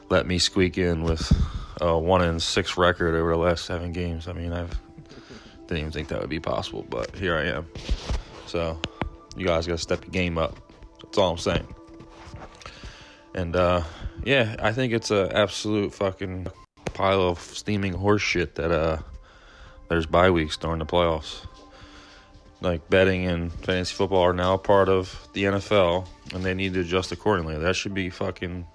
let 0.09 0.27
me 0.27 0.38
squeak 0.38 0.79
in 0.79 1.03
with 1.03 1.33
a 1.81 1.99
one 1.99 2.23
in 2.23 2.38
six 2.40 2.77
record 2.77 3.14
over 3.14 3.33
the 3.33 3.37
last 3.37 3.64
seven 3.64 3.93
games. 3.93 4.29
I 4.29 4.33
mean, 4.33 4.53
I 4.53 4.67
didn't 5.67 5.79
even 5.79 5.90
think 5.90 6.09
that 6.09 6.21
would 6.21 6.31
be 6.31 6.40
possible, 6.40 6.87
but 6.88 7.14
here 7.17 7.37
I 7.37 7.45
am. 7.47 7.67
So 8.47 8.81
you 9.37 9.47
guys 9.47 9.67
got 9.67 9.75
to 9.75 9.83
step 9.83 10.05
your 10.05 10.12
game 10.12 10.38
up. 10.38 10.57
That's 11.03 11.19
all 11.19 11.33
I'm 11.33 11.38
saying. 11.38 11.67
And 13.35 13.57
uh, 13.57 13.83
yeah, 14.25 14.57
I 14.61 14.73
think 14.73 14.92
it's 14.92 15.11
an 15.11 15.33
absolute 15.33 15.92
fucking 15.92 16.47
pile 16.94 17.23
of 17.23 17.40
steaming 17.40 17.92
horse 17.92 18.23
shit 18.23 18.55
that 18.55 18.70
uh, 18.70 18.99
there's 19.88 20.07
bye 20.07 20.31
weeks 20.31 20.57
during 20.57 20.79
the 20.79 20.87
playoffs. 20.87 21.47
Like 22.61 22.88
betting 22.88 23.27
and 23.27 23.53
fantasy 23.53 23.94
football 23.94 24.23
are 24.23 24.33
now 24.33 24.57
part 24.57 24.88
of 24.88 25.29
the 25.35 25.44
NFL, 25.44 26.07
and 26.33 26.42
they 26.44 26.55
need 26.55 26.75
to 26.75 26.81
adjust 26.81 27.12
accordingly. 27.12 27.59
That 27.59 27.77
should 27.77 27.92
be 27.92 28.09
fucking. 28.09 28.66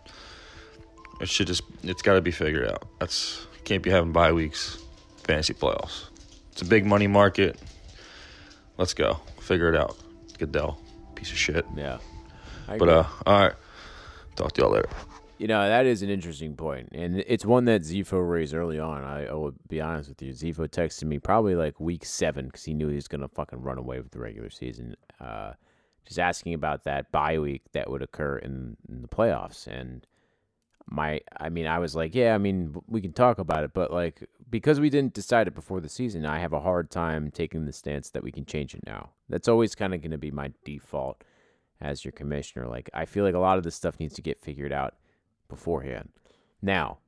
It 1.22 1.30
should 1.30 1.48
just. 1.48 1.64
It's 1.82 2.02
got 2.02 2.14
to 2.14 2.22
be 2.22 2.32
figured 2.32 2.70
out. 2.70 2.88
That's 3.00 3.48
can't 3.64 3.82
be 3.82 3.90
having 3.90 4.12
bye 4.12 4.32
weeks, 4.32 4.78
fantasy 5.24 5.54
playoffs. 5.54 6.06
It's 6.52 6.62
a 6.62 6.66
big 6.66 6.86
money 6.86 7.08
market. 7.08 7.60
Let's 8.78 8.94
go. 8.94 9.20
Figure 9.40 9.74
it 9.74 9.76
out. 9.76 9.98
Goodell, 10.38 10.80
piece 11.16 11.32
of 11.32 11.38
shit. 11.38 11.66
Yeah. 11.76 11.98
But 12.68 12.90
uh, 12.90 13.06
all 13.26 13.40
right. 13.40 13.54
Talk 14.40 14.54
to 14.54 14.62
y'all 14.62 14.72
later. 14.72 14.88
You 15.38 15.48
know, 15.48 15.68
that 15.68 15.86
is 15.86 16.02
an 16.02 16.10
interesting 16.10 16.56
point, 16.56 16.90
and 16.94 17.18
it's 17.28 17.46
one 17.46 17.66
that 17.66 17.82
Zifo 17.82 18.30
raised 18.30 18.54
early 18.54 18.80
on. 18.80 19.04
I, 19.04 19.26
I 19.26 19.34
will 19.34 19.54
be 19.68 19.82
honest 19.82 20.08
with 20.08 20.22
you. 20.22 20.32
Zifo 20.32 20.70
texted 20.70 21.04
me 21.04 21.20
probably 21.20 21.56
like 21.56 21.78
week 21.82 22.06
seven 22.06 22.46
because 22.46 22.64
he 22.64 22.74
knew 22.74 22.88
he 22.88 22.96
was 22.96 23.10
going 23.10 23.20
to 23.20 23.28
fucking 23.28 23.62
run 23.62 23.78
away 23.78 24.00
with 24.00 24.12
the 24.12 24.20
regular 24.20 24.50
season. 24.50 24.96
Uh, 25.20 25.52
just 26.06 26.20
asking 26.20 26.54
about 26.54 26.86
that 26.86 27.12
bye 27.12 27.38
week 27.38 27.64
that 27.74 27.90
would 27.90 28.02
occur 28.02 28.38
in, 28.38 28.78
in 28.88 29.02
the 29.02 29.10
playoffs, 29.10 29.68
and 29.68 30.08
my, 30.90 31.20
I 31.38 31.50
mean, 31.50 31.68
I 31.68 31.80
was 31.80 31.94
like, 31.94 32.16
yeah, 32.16 32.34
I 32.34 32.38
mean, 32.38 32.74
we 32.88 33.02
can 33.02 33.12
talk 33.12 33.40
about 33.40 33.66
it, 33.66 33.74
but 33.74 33.92
like 33.92 34.26
because 34.50 34.80
we 34.80 34.90
didn't 34.90 35.14
decide 35.14 35.50
it 35.50 35.54
before 35.54 35.82
the 35.82 35.90
season, 35.90 36.26
I 36.26 36.40
have 36.40 36.54
a 36.54 36.62
hard 36.62 36.92
time 36.92 37.30
taking 37.30 37.66
the 37.66 37.74
stance 37.74 38.10
that 38.12 38.24
we 38.24 38.32
can 38.32 38.46
change 38.46 38.74
it 38.74 38.86
now. 38.86 39.10
That's 39.28 39.50
always 39.50 39.76
kind 39.76 39.94
of 39.94 40.00
going 40.00 40.12
to 40.12 40.18
be 40.18 40.32
my 40.32 40.54
default 40.64 41.26
as 41.82 42.04
your 42.04 42.12
commissioner. 42.12 42.68
Like 42.68 42.90
I 42.94 43.06
feel 43.06 43.24
like 43.24 43.36
a 43.36 43.40
lot 43.40 43.58
of 43.58 43.64
this 43.64 43.76
stuff 43.76 44.00
needs 44.00 44.16
to 44.16 44.22
get 44.22 44.42
figured 44.42 44.74
out 44.74 44.96
beforehand. 45.48 46.10
Now, 46.62 47.00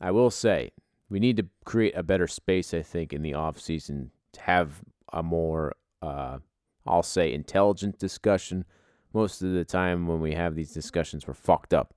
I 0.00 0.10
will 0.10 0.30
say 0.30 0.72
we 1.08 1.20
need 1.20 1.36
to 1.38 1.46
create 1.64 1.96
a 1.96 2.02
better 2.02 2.26
space, 2.26 2.74
I 2.74 2.82
think, 2.82 3.12
in 3.12 3.22
the 3.22 3.34
off 3.34 3.60
season 3.60 4.10
to 4.32 4.40
have 4.42 4.82
a 5.12 5.22
more 5.22 5.74
uh, 6.02 6.38
I'll 6.86 7.02
say 7.02 7.32
intelligent 7.32 7.98
discussion. 7.98 8.64
Most 9.12 9.42
of 9.42 9.52
the 9.52 9.64
time 9.64 10.06
when 10.06 10.20
we 10.20 10.34
have 10.34 10.54
these 10.54 10.72
discussions 10.72 11.26
we're 11.26 11.34
fucked 11.34 11.74
up. 11.74 11.94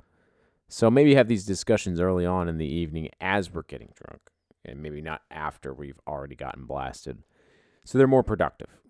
So 0.68 0.90
maybe 0.90 1.16
have 1.16 1.28
these 1.28 1.46
discussions 1.46 2.00
early 2.00 2.26
on 2.26 2.48
in 2.48 2.58
the 2.58 2.66
evening 2.66 3.10
as 3.20 3.54
we're 3.54 3.64
getting 3.64 3.94
drunk. 3.96 4.22
And 4.64 4.82
maybe 4.82 5.02
not 5.02 5.22
after 5.30 5.74
we've 5.74 6.00
already 6.08 6.36
gotten 6.36 6.66
blasted. 6.66 7.24
So 7.84 7.98
they're 7.98 8.08
more 8.08 8.24
productive. 8.24 8.81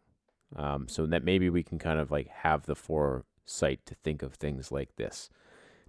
Um, 0.56 0.88
so 0.90 1.06
that 1.06 1.24
maybe 1.24 1.50
we 1.50 1.64
can 1.64 1.80
kind 1.80 2.00
of 2.00 2.12
like 2.12 2.28
have 2.28 2.66
the 2.66 2.76
foresight 2.76 3.86
to 3.86 3.96
think 3.96 4.22
of 4.22 4.34
things 4.34 4.72
like 4.72 4.96
this. 4.98 5.30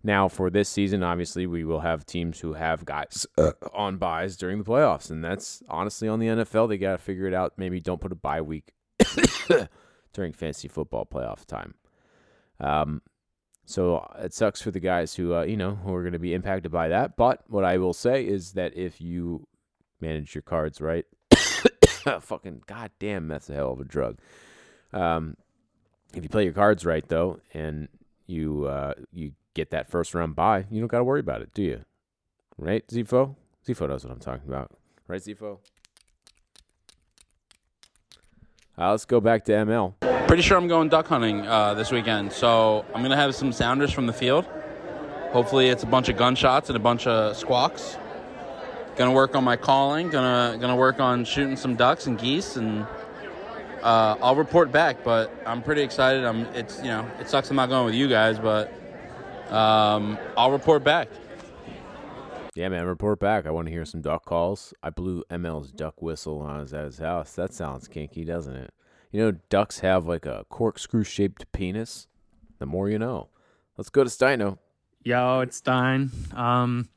Now, 0.04 0.28
for 0.28 0.50
this 0.50 0.68
season, 0.68 1.02
obviously, 1.02 1.46
we 1.46 1.64
will 1.64 1.80
have 1.80 2.04
teams 2.04 2.40
who 2.40 2.54
have 2.54 2.84
guys 2.84 3.26
uh, 3.38 3.52
on 3.72 3.98
buys 3.98 4.36
during 4.36 4.58
the 4.58 4.64
playoffs, 4.64 5.10
and 5.10 5.24
that's 5.24 5.62
honestly 5.68 6.08
on 6.08 6.18
the 6.18 6.26
NFL. 6.26 6.68
They 6.68 6.78
got 6.78 6.92
to 6.92 6.98
figure 6.98 7.26
it 7.26 7.34
out. 7.34 7.52
Maybe 7.56 7.80
don't 7.80 8.00
put 8.00 8.10
a 8.10 8.16
bye 8.16 8.40
week 8.40 8.72
during 10.12 10.32
fantasy 10.32 10.66
football 10.66 11.06
playoff 11.06 11.46
time. 11.46 11.74
Um, 12.58 13.02
so 13.64 14.06
it 14.18 14.34
sucks 14.34 14.60
for 14.60 14.72
the 14.72 14.80
guys 14.80 15.14
who, 15.14 15.34
uh, 15.34 15.42
you 15.42 15.56
know, 15.56 15.76
who 15.76 15.94
are 15.94 16.02
going 16.02 16.14
to 16.14 16.18
be 16.18 16.34
impacted 16.34 16.72
by 16.72 16.88
that. 16.88 17.16
But 17.16 17.42
what 17.48 17.64
I 17.64 17.78
will 17.78 17.92
say 17.92 18.26
is 18.26 18.52
that 18.52 18.76
if 18.76 19.00
you 19.00 19.46
manage 20.00 20.34
your 20.34 20.42
cards 20.42 20.80
right, 20.80 21.04
fucking 22.20 22.62
goddamn, 22.66 23.28
that's 23.28 23.48
a 23.48 23.54
hell 23.54 23.72
of 23.72 23.80
a 23.80 23.84
drug. 23.84 24.18
Um, 24.92 25.36
if 26.14 26.22
you 26.22 26.28
play 26.28 26.44
your 26.44 26.52
cards 26.52 26.84
right 26.84 27.06
though, 27.08 27.40
and 27.54 27.88
you 28.26 28.66
uh, 28.66 28.94
you 29.12 29.32
get 29.54 29.70
that 29.70 29.90
first 29.90 30.14
round 30.14 30.34
buy, 30.34 30.66
you 30.70 30.80
don't 30.80 30.88
got 30.88 30.98
to 30.98 31.04
worry 31.04 31.20
about 31.20 31.42
it, 31.42 31.52
do 31.54 31.62
you? 31.62 31.84
Right, 32.58 32.86
Zifo? 32.88 33.36
Zifo 33.66 33.88
knows 33.88 34.04
what 34.04 34.12
I'm 34.12 34.20
talking 34.20 34.48
about, 34.48 34.70
right, 35.08 35.20
Zifo? 35.20 35.58
Uh, 38.78 38.90
let's 38.90 39.04
go 39.04 39.20
back 39.20 39.44
to 39.44 39.52
ML. 39.52 39.94
Pretty 40.26 40.42
sure 40.42 40.56
I'm 40.56 40.66
going 40.68 40.88
duck 40.88 41.06
hunting 41.06 41.46
uh, 41.46 41.74
this 41.74 41.92
weekend, 41.92 42.32
so 42.32 42.84
I'm 42.94 43.02
gonna 43.02 43.16
have 43.16 43.34
some 43.34 43.52
sounders 43.52 43.92
from 43.92 44.06
the 44.06 44.12
field. 44.12 44.46
Hopefully, 45.32 45.68
it's 45.68 45.82
a 45.82 45.86
bunch 45.86 46.08
of 46.08 46.16
gunshots 46.16 46.68
and 46.68 46.76
a 46.76 46.80
bunch 46.80 47.06
of 47.06 47.36
squawks. 47.36 47.96
Gonna 48.96 49.12
work 49.12 49.34
on 49.34 49.44
my 49.44 49.56
calling. 49.56 50.08
Gonna 50.10 50.58
gonna 50.58 50.76
work 50.76 51.00
on 51.00 51.24
shooting 51.24 51.56
some 51.56 51.74
ducks 51.76 52.06
and 52.06 52.18
geese, 52.18 52.56
and 52.56 52.86
uh, 53.82 54.16
I'll 54.22 54.36
report 54.36 54.72
back. 54.72 55.04
But 55.04 55.32
I'm 55.46 55.62
pretty 55.62 55.82
excited. 55.82 56.24
I'm. 56.24 56.46
It's 56.54 56.78
you 56.78 56.88
know 56.88 57.08
it 57.20 57.28
sucks 57.28 57.50
I'm 57.50 57.56
not 57.56 57.68
going 57.68 57.86
with 57.86 57.94
you 57.94 58.08
guys, 58.08 58.38
but 58.38 58.72
um, 59.52 60.18
I'll 60.36 60.52
report 60.52 60.84
back. 60.84 61.08
Yeah, 62.54 62.68
man, 62.68 62.84
report 62.84 63.18
back. 63.18 63.46
I 63.46 63.50
want 63.50 63.66
to 63.66 63.72
hear 63.72 63.86
some 63.86 64.02
duck 64.02 64.26
calls. 64.26 64.74
I 64.82 64.90
blew 64.90 65.24
ML's 65.30 65.72
duck 65.72 66.02
whistle 66.02 66.40
when 66.40 66.50
I 66.50 66.60
was 66.60 66.74
at 66.74 66.84
his 66.84 66.98
house. 66.98 67.32
That 67.32 67.54
sounds 67.54 67.88
kinky, 67.88 68.26
doesn't 68.26 68.54
it? 68.54 68.74
You 69.10 69.20
know, 69.20 69.38
ducks 69.48 69.78
have 69.78 70.06
like 70.06 70.26
a 70.26 70.44
corkscrew 70.50 71.04
shaped 71.04 71.50
penis. 71.52 72.08
The 72.58 72.66
more 72.66 72.88
you 72.90 72.98
know. 72.98 73.28
Let's 73.76 73.88
go 73.88 74.04
to 74.04 74.10
Steino. 74.10 74.58
Yo, 75.02 75.40
it's 75.40 75.56
Stein. 75.56 76.10
Um, 76.34 76.88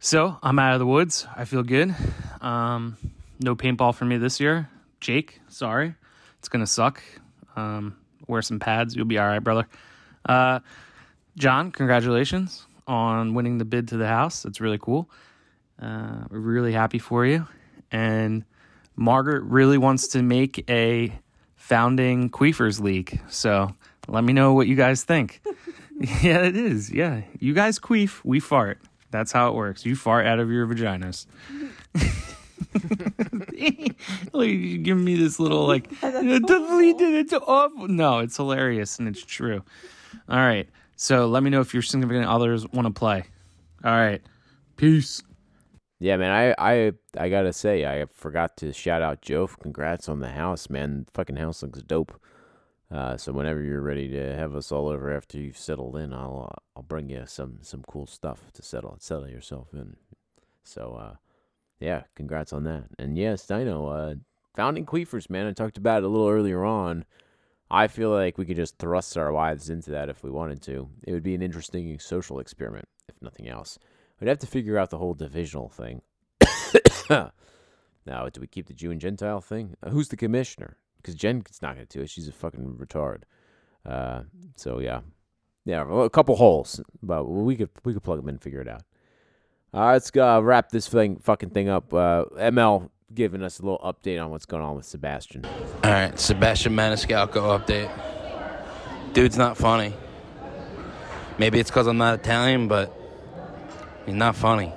so 0.00 0.38
I'm 0.42 0.58
out 0.58 0.74
of 0.74 0.80
the 0.80 0.86
woods. 0.86 1.26
I 1.36 1.44
feel 1.44 1.62
good. 1.62 1.94
Um, 2.40 2.96
no 3.40 3.56
paintball 3.56 3.94
for 3.94 4.04
me 4.04 4.18
this 4.18 4.40
year. 4.40 4.68
Jake, 5.04 5.38
sorry, 5.48 5.94
it's 6.38 6.48
gonna 6.48 6.66
suck. 6.66 7.02
Um, 7.56 7.94
wear 8.26 8.40
some 8.40 8.58
pads. 8.58 8.96
You'll 8.96 9.04
be 9.04 9.18
all 9.18 9.26
right, 9.26 9.38
brother. 9.38 9.68
Uh, 10.26 10.60
John, 11.36 11.70
congratulations 11.70 12.66
on 12.86 13.34
winning 13.34 13.58
the 13.58 13.66
bid 13.66 13.88
to 13.88 13.98
the 13.98 14.08
house. 14.08 14.46
It's 14.46 14.62
really 14.62 14.78
cool. 14.78 15.10
Uh, 15.80 16.24
we're 16.30 16.38
really 16.38 16.72
happy 16.72 16.98
for 16.98 17.26
you. 17.26 17.46
And 17.92 18.46
Margaret 18.96 19.42
really 19.42 19.76
wants 19.76 20.08
to 20.08 20.22
make 20.22 20.64
a 20.70 21.12
founding 21.54 22.30
Queefers 22.30 22.80
League. 22.80 23.20
So 23.28 23.76
let 24.08 24.24
me 24.24 24.32
know 24.32 24.54
what 24.54 24.68
you 24.68 24.74
guys 24.74 25.04
think. 25.04 25.42
yeah, 26.22 26.44
it 26.44 26.56
is. 26.56 26.90
Yeah. 26.90 27.20
You 27.38 27.52
guys 27.52 27.78
queef, 27.78 28.24
we 28.24 28.40
fart. 28.40 28.78
That's 29.10 29.32
how 29.32 29.50
it 29.50 29.54
works. 29.54 29.84
You 29.84 29.96
fart 29.96 30.24
out 30.24 30.38
of 30.38 30.50
your 30.50 30.66
vaginas. 30.66 31.26
like, 34.32 34.48
you 34.48 34.78
give 34.78 34.98
me 34.98 35.16
this 35.16 35.38
little 35.38 35.66
like 35.66 35.88
delete 36.00 37.00
it. 37.00 37.14
It's 37.14 37.32
awful. 37.32 37.88
No, 37.88 38.20
it's 38.20 38.36
hilarious 38.36 38.98
and 38.98 39.08
it's 39.08 39.24
true. 39.24 39.62
All 40.28 40.38
right. 40.38 40.68
So 40.96 41.26
let 41.26 41.42
me 41.42 41.50
know 41.50 41.60
if 41.60 41.74
your 41.74 41.82
significant 41.82 42.26
others 42.26 42.66
want 42.68 42.86
to 42.86 42.92
play. 42.92 43.24
All 43.84 43.92
right. 43.92 44.22
Peace. 44.76 45.22
Yeah, 46.00 46.16
man, 46.16 46.30
I, 46.30 46.54
I 46.58 46.92
I 47.16 47.28
gotta 47.30 47.52
say, 47.52 47.86
I 47.86 48.06
forgot 48.12 48.56
to 48.58 48.72
shout 48.72 49.00
out 49.00 49.22
Joe. 49.22 49.46
Congrats 49.46 50.08
on 50.08 50.20
the 50.20 50.28
house, 50.28 50.68
man. 50.68 51.04
The 51.06 51.12
fucking 51.12 51.36
house 51.36 51.62
looks 51.62 51.80
dope. 51.82 52.20
Uh, 52.90 53.16
so 53.16 53.32
whenever 53.32 53.62
you're 53.62 53.80
ready 53.80 54.08
to 54.08 54.34
have 54.36 54.54
us 54.54 54.70
all 54.70 54.88
over 54.88 55.10
after 55.12 55.38
you've 55.38 55.56
settled 55.56 55.96
in, 55.96 56.12
I'll 56.12 56.50
uh, 56.52 56.60
I'll 56.76 56.82
bring 56.82 57.08
you 57.08 57.24
some 57.26 57.58
some 57.62 57.82
cool 57.88 58.06
stuff 58.06 58.52
to 58.52 58.62
settle 58.62 58.96
settle 59.00 59.28
yourself 59.28 59.68
in. 59.72 59.96
So 60.62 60.98
uh, 61.00 61.14
yeah, 61.84 62.02
congrats 62.16 62.52
on 62.52 62.64
that. 62.64 62.84
And 62.98 63.16
yes, 63.18 63.46
Dino, 63.46 63.86
uh, 63.88 64.14
founding 64.54 64.86
queefers, 64.86 65.28
man. 65.28 65.46
I 65.46 65.52
talked 65.52 65.76
about 65.76 65.98
it 65.98 66.06
a 66.06 66.08
little 66.08 66.28
earlier 66.28 66.64
on. 66.64 67.04
I 67.70 67.88
feel 67.88 68.10
like 68.10 68.38
we 68.38 68.46
could 68.46 68.56
just 68.56 68.78
thrust 68.78 69.16
our 69.16 69.32
wives 69.32 69.68
into 69.68 69.90
that 69.90 70.08
if 70.08 70.22
we 70.22 70.30
wanted 70.30 70.62
to. 70.62 70.88
It 71.02 71.12
would 71.12 71.22
be 71.22 71.34
an 71.34 71.42
interesting 71.42 71.98
social 71.98 72.38
experiment, 72.38 72.88
if 73.08 73.20
nothing 73.20 73.48
else. 73.48 73.78
We'd 74.20 74.28
have 74.28 74.38
to 74.38 74.46
figure 74.46 74.78
out 74.78 74.90
the 74.90 74.98
whole 74.98 75.14
divisional 75.14 75.68
thing. 75.68 76.02
now, 77.10 78.28
do 78.32 78.40
we 78.40 78.46
keep 78.46 78.66
the 78.66 78.74
Jew 78.74 78.90
and 78.90 79.00
Gentile 79.00 79.40
thing? 79.40 79.76
Uh, 79.82 79.90
who's 79.90 80.08
the 80.08 80.16
commissioner? 80.16 80.76
Because 80.96 81.14
Jen's 81.14 81.60
not 81.60 81.74
going 81.74 81.86
to 81.86 81.98
do 81.98 82.02
it. 82.02 82.10
She's 82.10 82.28
a 82.28 82.32
fucking 82.32 82.76
retard. 82.80 83.22
Uh, 83.84 84.22
so 84.56 84.78
yeah, 84.78 85.00
yeah, 85.66 85.84
a 85.86 86.10
couple 86.10 86.36
holes, 86.36 86.80
but 87.02 87.24
we 87.24 87.56
could 87.56 87.70
we 87.84 87.92
could 87.92 88.02
plug 88.02 88.18
them 88.18 88.28
in 88.28 88.36
and 88.36 88.42
figure 88.42 88.60
it 88.60 88.68
out. 88.68 88.82
All 89.74 89.80
right, 89.80 89.94
let's 89.94 90.12
uh, 90.16 90.40
wrap 90.40 90.70
this 90.70 90.86
thing 90.86 91.16
fucking 91.16 91.50
thing 91.50 91.68
up. 91.68 91.92
Uh, 91.92 92.26
ML 92.36 92.90
giving 93.12 93.42
us 93.42 93.58
a 93.58 93.62
little 93.62 93.80
update 93.80 94.22
on 94.24 94.30
what's 94.30 94.46
going 94.46 94.62
on 94.62 94.76
with 94.76 94.84
Sebastian. 94.84 95.44
All 95.44 95.90
right, 95.90 96.16
Sebastian 96.16 96.76
Maniscalco 96.76 97.58
update. 97.58 97.90
Dude's 99.14 99.36
not 99.36 99.56
funny. 99.56 99.92
Maybe 101.38 101.58
it's 101.58 101.70
because 101.70 101.88
I'm 101.88 101.98
not 101.98 102.20
Italian, 102.20 102.68
but 102.68 102.96
he's 104.06 104.14
not 104.14 104.36
funny. 104.36 104.72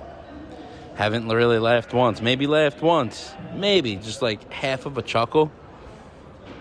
Haven't 0.95 1.27
really 1.27 1.60
laughed 1.60 1.93
once. 1.93 2.19
Maybe 2.19 2.47
laughed 2.47 2.81
once. 2.81 3.31
Maybe 3.53 3.97
just 3.97 4.23
like 4.23 4.51
half 4.51 4.88
of 4.88 4.97
a 4.97 5.03
chuckle. 5.03 5.51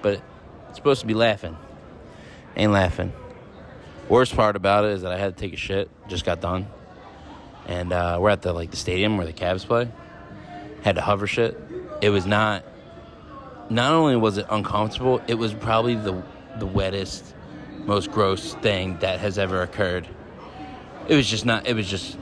But 0.02 0.20
it's 0.68 0.76
supposed 0.76 1.00
to 1.00 1.06
be 1.06 1.14
laughing. 1.14 1.56
Ain't 2.54 2.72
laughing. 2.72 3.14
Worst 4.10 4.36
part 4.36 4.56
about 4.56 4.84
it 4.84 4.90
is 4.90 5.00
that 5.00 5.12
I 5.12 5.16
had 5.16 5.34
to 5.34 5.40
take 5.40 5.54
a 5.54 5.56
shit. 5.56 5.88
Just 6.06 6.26
got 6.26 6.42
done, 6.42 6.66
and 7.66 7.92
uh, 7.92 8.18
we're 8.20 8.30
at 8.30 8.42
the 8.42 8.52
like 8.52 8.70
the 8.70 8.76
stadium 8.76 9.16
where 9.16 9.26
the 9.26 9.32
Cavs 9.32 9.66
play. 9.66 9.90
Had 10.82 10.94
to 10.94 11.02
hover 11.02 11.26
shit. 11.26 11.60
It 12.00 12.10
was 12.10 12.26
not. 12.26 12.64
Not 13.68 13.92
only 13.92 14.14
was 14.16 14.38
it 14.38 14.46
uncomfortable, 14.48 15.20
it 15.26 15.34
was 15.34 15.52
probably 15.52 15.96
the 15.96 16.22
the 16.58 16.66
wettest, 16.66 17.34
most 17.84 18.10
gross 18.12 18.54
thing 18.54 18.98
that 19.00 19.18
has 19.20 19.36
ever 19.38 19.62
occurred. 19.62 20.08
It 21.08 21.16
was 21.16 21.28
just 21.28 21.44
not. 21.44 21.66
It 21.66 21.74
was 21.74 21.88
just 21.88 22.16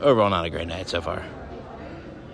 overall 0.00 0.30
not 0.30 0.44
a 0.44 0.50
great 0.50 0.68
night 0.68 0.88
so 0.88 1.00
far. 1.00 1.24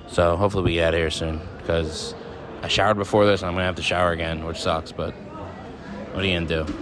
So 0.08 0.36
hopefully 0.36 0.64
we 0.64 0.72
get 0.74 0.88
out 0.88 0.94
of 0.94 1.00
here 1.00 1.10
soon 1.10 1.40
because 1.58 2.14
I 2.60 2.68
showered 2.68 2.98
before 2.98 3.24
this. 3.24 3.40
and 3.40 3.48
I'm 3.48 3.54
gonna 3.54 3.64
have 3.64 3.76
to 3.76 3.82
shower 3.82 4.12
again, 4.12 4.44
which 4.44 4.58
sucks. 4.58 4.92
But 4.92 5.14
what 6.12 6.22
are 6.22 6.26
you 6.26 6.38
gonna 6.38 6.64
do? 6.66 6.74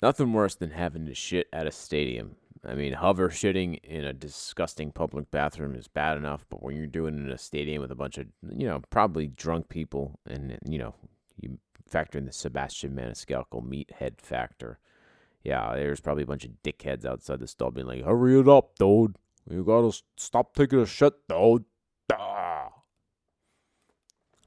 Nothing 0.00 0.32
worse 0.32 0.54
than 0.54 0.70
having 0.70 1.06
to 1.06 1.14
shit 1.14 1.46
at 1.52 1.66
a 1.66 1.70
stadium. 1.70 2.36
I 2.66 2.74
mean, 2.74 2.94
hover 2.94 3.28
shitting 3.28 3.78
in 3.84 4.04
a 4.04 4.12
disgusting 4.12 4.90
public 4.90 5.30
bathroom 5.30 5.74
is 5.74 5.86
bad 5.86 6.16
enough, 6.16 6.46
but 6.48 6.62
when 6.62 6.76
you're 6.76 6.86
doing 6.86 7.14
it 7.14 7.20
in 7.20 7.30
a 7.30 7.38
stadium 7.38 7.82
with 7.82 7.90
a 7.90 7.96
bunch 7.96 8.16
of, 8.16 8.26
you 8.50 8.66
know, 8.66 8.80
probably 8.90 9.26
drunk 9.26 9.68
people, 9.68 10.18
and 10.26 10.58
you 10.66 10.78
know, 10.78 10.94
you 11.40 11.58
factor 11.86 12.18
in 12.18 12.24
the 12.24 12.32
Sebastian 12.32 12.94
Maniscalco 12.94 13.62
meathead 13.62 14.20
factor. 14.20 14.78
Yeah, 15.42 15.74
there's 15.74 16.00
probably 16.00 16.22
a 16.22 16.26
bunch 16.26 16.44
of 16.44 16.52
dickheads 16.62 17.04
outside 17.04 17.40
the 17.40 17.46
stall 17.46 17.70
being 17.70 17.86
like, 17.86 18.02
"Hurry 18.02 18.40
it 18.40 18.48
up, 18.48 18.78
dude! 18.78 19.16
You 19.48 19.62
gotta 19.62 19.92
stop 20.16 20.54
taking 20.54 20.80
a 20.80 20.86
shit, 20.86 21.12
dude." 21.28 21.64
Ah. 22.12 22.70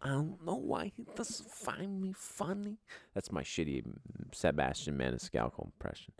I 0.01 0.09
don't 0.09 0.43
know 0.45 0.55
why 0.55 0.91
he 0.95 1.05
doesn't 1.15 1.51
find 1.51 2.01
me 2.01 2.13
funny. 2.15 2.77
That's 3.13 3.31
my 3.31 3.43
shitty 3.43 3.83
Sebastian 4.31 4.97
Maniscalco 4.97 5.65
impression. 5.65 6.13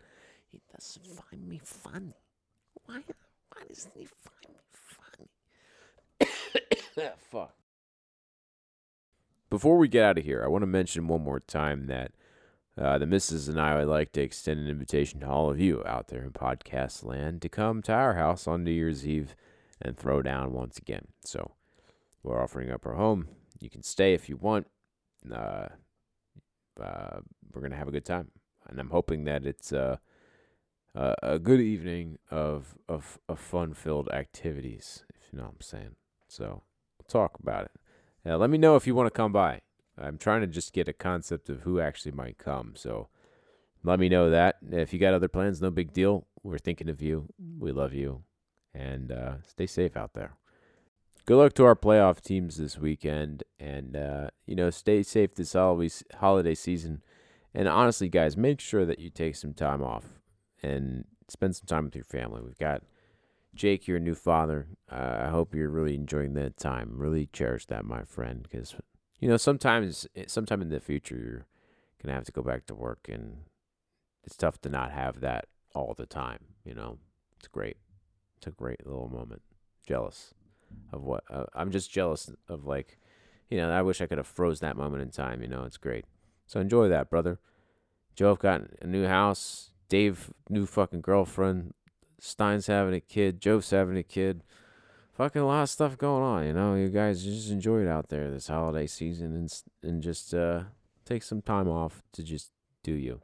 He 0.51 0.62
doesn't 0.73 1.05
find 1.05 1.47
me 1.47 1.62
funny. 1.63 2.15
Why? 2.86 3.01
Why 3.53 3.63
doesn't 3.67 3.93
he 3.95 4.05
find 4.05 4.53
me 4.53 4.60
funny? 4.71 5.29
Fuck. 7.31 7.53
Before 9.49 9.77
we 9.77 9.88
get 9.88 10.03
out 10.03 10.17
of 10.17 10.25
here, 10.25 10.43
I 10.43 10.47
want 10.47 10.63
to 10.63 10.67
mention 10.67 11.07
one 11.07 11.23
more 11.23 11.39
time 11.39 11.88
that 11.88 12.12
uh, 12.77 12.97
the 12.97 13.05
missus 13.05 13.47
and 13.47 13.60
I 13.60 13.77
would 13.77 13.88
like 13.88 14.12
to 14.13 14.21
extend 14.21 14.60
an 14.60 14.67
invitation 14.67 15.21
to 15.21 15.27
all 15.27 15.49
of 15.49 15.60
you 15.60 15.83
out 15.86 16.10
there 16.10 16.23
in 16.23 16.31
podcast 16.31 17.03
land 17.03 17.41
to 17.41 17.49
come 17.49 17.81
to 17.83 17.93
our 17.93 18.15
house 18.15 18.47
on 18.47 18.63
New 18.63 18.71
Year's 18.71 19.07
Eve 19.07 19.36
and 19.81 19.97
throw 19.97 20.21
down 20.21 20.53
once 20.53 20.77
again. 20.77 21.07
So 21.23 21.51
we're 22.23 22.41
offering 22.41 22.71
up 22.71 22.86
our 22.86 22.93
home. 22.93 23.29
You 23.60 23.69
can 23.69 23.83
stay 23.83 24.13
if 24.13 24.29
you 24.29 24.38
want. 24.38 24.67
Uh, 25.31 25.67
uh, 26.81 27.19
we're 27.51 27.62
gonna 27.62 27.75
have 27.75 27.88
a 27.88 27.91
good 27.91 28.05
time, 28.05 28.29
and 28.67 28.79
I'm 28.79 28.91
hoping 28.91 29.23
that 29.23 29.45
it's 29.45 29.73
uh, 29.73 29.97
uh, 30.97 31.13
a 31.21 31.38
good 31.38 31.62
evening 31.62 32.17
of 32.31 32.75
of, 32.89 33.19
of 33.29 33.39
fun 33.39 33.73
filled 33.73 34.10
activities. 34.10 35.03
If 35.10 35.31
you 35.31 35.38
know 35.38 35.45
what 35.45 35.55
I'm 35.55 35.62
saying. 35.62 35.95
So 36.27 36.63
we'll 36.97 37.07
talk 37.07 37.39
about 37.39 37.65
it. 37.65 37.71
Let 38.25 38.49
me 38.49 38.57
know 38.57 38.75
if 38.75 38.86
you 38.86 38.93
want 38.93 39.07
to 39.07 39.12
come 39.12 39.31
by. 39.31 39.62
I'm 39.97 40.17
trying 40.17 40.41
to 40.41 40.47
just 40.47 40.73
get 40.73 40.89
a 40.89 40.93
concept 40.93 41.49
of 41.49 41.62
who 41.62 41.79
actually 41.79 42.12
might 42.12 42.38
come. 42.38 42.73
So 42.75 43.07
let 43.83 43.99
me 43.99 44.10
know 44.10 44.29
that. 44.29 44.57
If 44.69 44.91
you 44.91 44.99
got 44.99 45.13
other 45.13 45.29
plans, 45.29 45.62
no 45.62 45.71
big 45.71 45.93
deal. 45.93 46.27
We're 46.43 46.57
thinking 46.57 46.89
of 46.89 47.01
you. 47.01 47.29
We 47.57 47.71
love 47.71 47.93
you. 47.93 48.23
And 48.73 49.13
uh, 49.13 49.36
stay 49.47 49.65
safe 49.65 49.95
out 49.95 50.13
there. 50.13 50.36
Good 51.25 51.38
luck 51.38 51.53
to 51.53 51.65
our 51.65 51.75
playoff 51.75 52.19
teams 52.19 52.57
this 52.57 52.77
weekend. 52.77 53.43
And, 53.60 53.95
uh, 53.95 54.29
you 54.45 54.55
know, 54.55 54.71
stay 54.71 55.03
safe 55.03 55.36
this 55.36 55.53
holiday 55.53 56.55
season. 56.55 57.01
And 57.53 57.69
honestly, 57.69 58.10
guys, 58.10 58.36
make 58.36 58.60
sure 58.60 58.86
that 58.86 58.99
you 58.99 59.10
take 59.10 59.38
some 59.38 59.53
time 59.53 59.81
off 59.81 60.16
and 60.63 61.05
spend 61.27 61.55
some 61.55 61.67
time 61.67 61.85
with 61.85 61.95
your 61.95 62.03
family. 62.03 62.41
We've 62.41 62.57
got 62.57 62.83
Jake, 63.55 63.87
your 63.87 63.99
new 63.99 64.15
father. 64.15 64.67
Uh, 64.91 65.17
I 65.21 65.29
hope 65.29 65.55
you're 65.55 65.69
really 65.69 65.95
enjoying 65.95 66.33
that 66.33 66.57
time. 66.57 66.91
Really 66.93 67.27
cherish 67.27 67.65
that, 67.67 67.85
my 67.85 68.03
friend, 68.03 68.43
because 68.43 68.75
you 69.19 69.27
know 69.27 69.37
sometimes, 69.37 70.07
sometime 70.27 70.61
in 70.61 70.69
the 70.69 70.79
future, 70.79 71.15
you're 71.15 71.45
gonna 72.03 72.15
have 72.15 72.25
to 72.25 72.31
go 72.31 72.43
back 72.43 72.65
to 72.67 72.75
work, 72.75 73.09
and 73.11 73.37
it's 74.23 74.37
tough 74.37 74.61
to 74.61 74.69
not 74.69 74.91
have 74.91 75.21
that 75.21 75.45
all 75.73 75.93
the 75.97 76.05
time. 76.05 76.39
You 76.63 76.75
know, 76.75 76.99
it's 77.37 77.47
great. 77.47 77.77
It's 78.37 78.47
a 78.47 78.51
great 78.51 78.85
little 78.85 79.09
moment. 79.09 79.41
Jealous 79.87 80.33
of 80.91 81.03
what 81.03 81.23
uh, 81.29 81.45
I'm 81.55 81.71
just 81.71 81.91
jealous 81.91 82.29
of. 82.47 82.65
Like, 82.65 82.99
you 83.49 83.57
know, 83.57 83.71
I 83.71 83.81
wish 83.81 84.01
I 84.01 84.05
could 84.05 84.17
have 84.17 84.27
froze 84.27 84.59
that 84.59 84.77
moment 84.77 85.01
in 85.01 85.09
time. 85.09 85.41
You 85.41 85.47
know, 85.47 85.63
it's 85.63 85.77
great. 85.77 86.05
So 86.45 86.59
enjoy 86.59 86.89
that, 86.89 87.09
brother. 87.09 87.39
Joe 88.15 88.31
I've 88.31 88.39
got 88.39 88.61
a 88.81 88.87
new 88.87 89.05
house. 89.07 89.71
Dave, 89.89 90.34
new 90.50 90.65
fucking 90.65 91.02
girlfriend. 91.02 91.73
Stein's 92.19 92.67
having 92.67 92.93
a 92.93 93.00
kid. 93.00 93.39
Joe's 93.41 93.69
having 93.69 93.97
a 93.97 94.04
kid. 94.04 94.43
Fucking 95.13 95.41
a 95.41 95.47
lot 95.47 95.63
of 95.63 95.69
stuff 95.69 95.97
going 95.97 96.23
on, 96.23 96.45
you 96.45 96.54
know. 96.54 96.76
You 96.76 96.89
guys 96.89 97.23
just 97.23 97.50
enjoy 97.50 97.82
it 97.82 97.88
out 97.88 98.10
there 98.10 98.30
this 98.30 98.47
holiday 98.47 98.86
season 98.86 99.36
and 99.36 99.62
and 99.82 100.04
just 100.04 100.34
uh, 100.34 100.63
take 101.06 101.23
some 101.23 101.41
time 101.41 101.67
off 101.67 102.04
to 102.13 102.23
just 102.23 102.52
do 102.84 102.93
you. 102.93 103.21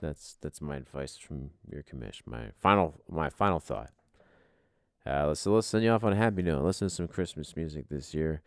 That's 0.00 0.36
that's 0.40 0.60
my 0.60 0.76
advice 0.76 1.16
from 1.16 1.50
your 1.70 1.82
commish. 1.82 2.22
My 2.26 2.50
final 2.58 3.00
my 3.08 3.28
final 3.28 3.60
thought. 3.60 3.90
Uh, 5.06 5.28
let's 5.28 5.46
let's 5.46 5.66
send 5.66 5.84
you 5.84 5.90
off 5.90 6.04
on 6.04 6.12
a 6.12 6.16
happy 6.16 6.42
note. 6.42 6.64
Listen 6.64 6.88
to 6.88 6.94
some 6.94 7.08
Christmas 7.08 7.56
music 7.56 7.88
this 7.88 8.14
year, 8.14 8.42